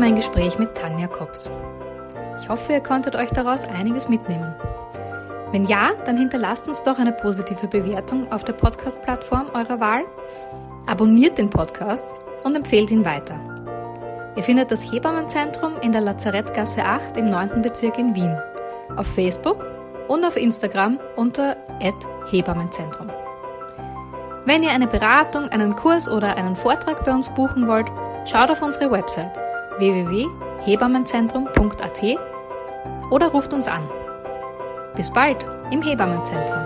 Mein 0.05 0.15
Gespräch 0.15 0.59
mit 0.59 0.75
Tanja 0.75 1.07
Kops. 1.07 1.49
Ich 2.39 2.47
hoffe, 2.47 2.73
ihr 2.73 2.79
konntet 2.79 3.15
euch 3.15 3.31
daraus 3.31 3.63
einiges 3.63 4.07
mitnehmen. 4.07 4.53
Wenn 5.51 5.65
ja, 5.65 5.93
dann 6.05 6.15
hinterlasst 6.15 6.67
uns 6.67 6.83
doch 6.83 6.99
eine 6.99 7.11
positive 7.11 7.67
Bewertung 7.67 8.31
auf 8.31 8.43
der 8.43 8.53
Podcast-Plattform 8.53 9.47
eurer 9.55 9.79
Wahl, 9.79 10.03
abonniert 10.85 11.39
den 11.39 11.49
Podcast 11.49 12.05
und 12.43 12.55
empfehlt 12.55 12.91
ihn 12.91 13.03
weiter. 13.03 13.39
Ihr 14.35 14.43
findet 14.43 14.69
das 14.69 14.83
Hebammenzentrum 14.83 15.71
in 15.81 15.91
der 15.91 16.01
Lazarettgasse 16.01 16.85
8 16.85 17.17
im 17.17 17.31
9. 17.31 17.63
Bezirk 17.63 17.97
in 17.97 18.13
Wien, 18.13 18.39
auf 18.97 19.07
Facebook 19.07 19.65
und 20.07 20.23
auf 20.23 20.37
Instagram 20.37 20.99
unter 21.15 21.55
Hebammenzentrum. 22.29 23.09
Wenn 24.45 24.61
ihr 24.61 24.69
eine 24.69 24.85
Beratung, 24.85 25.49
einen 25.49 25.75
Kurs 25.75 26.07
oder 26.07 26.37
einen 26.37 26.55
Vortrag 26.55 27.03
bei 27.03 27.11
uns 27.11 27.27
buchen 27.29 27.67
wollt, 27.67 27.87
schaut 28.25 28.51
auf 28.51 28.61
unsere 28.61 28.91
Website 28.91 29.44
www.hebammenzentrum.at 29.77 32.01
oder 33.11 33.27
ruft 33.27 33.53
uns 33.53 33.67
an. 33.67 33.87
Bis 34.95 35.11
bald 35.11 35.45
im 35.71 35.81
Hebammenzentrum. 35.81 36.61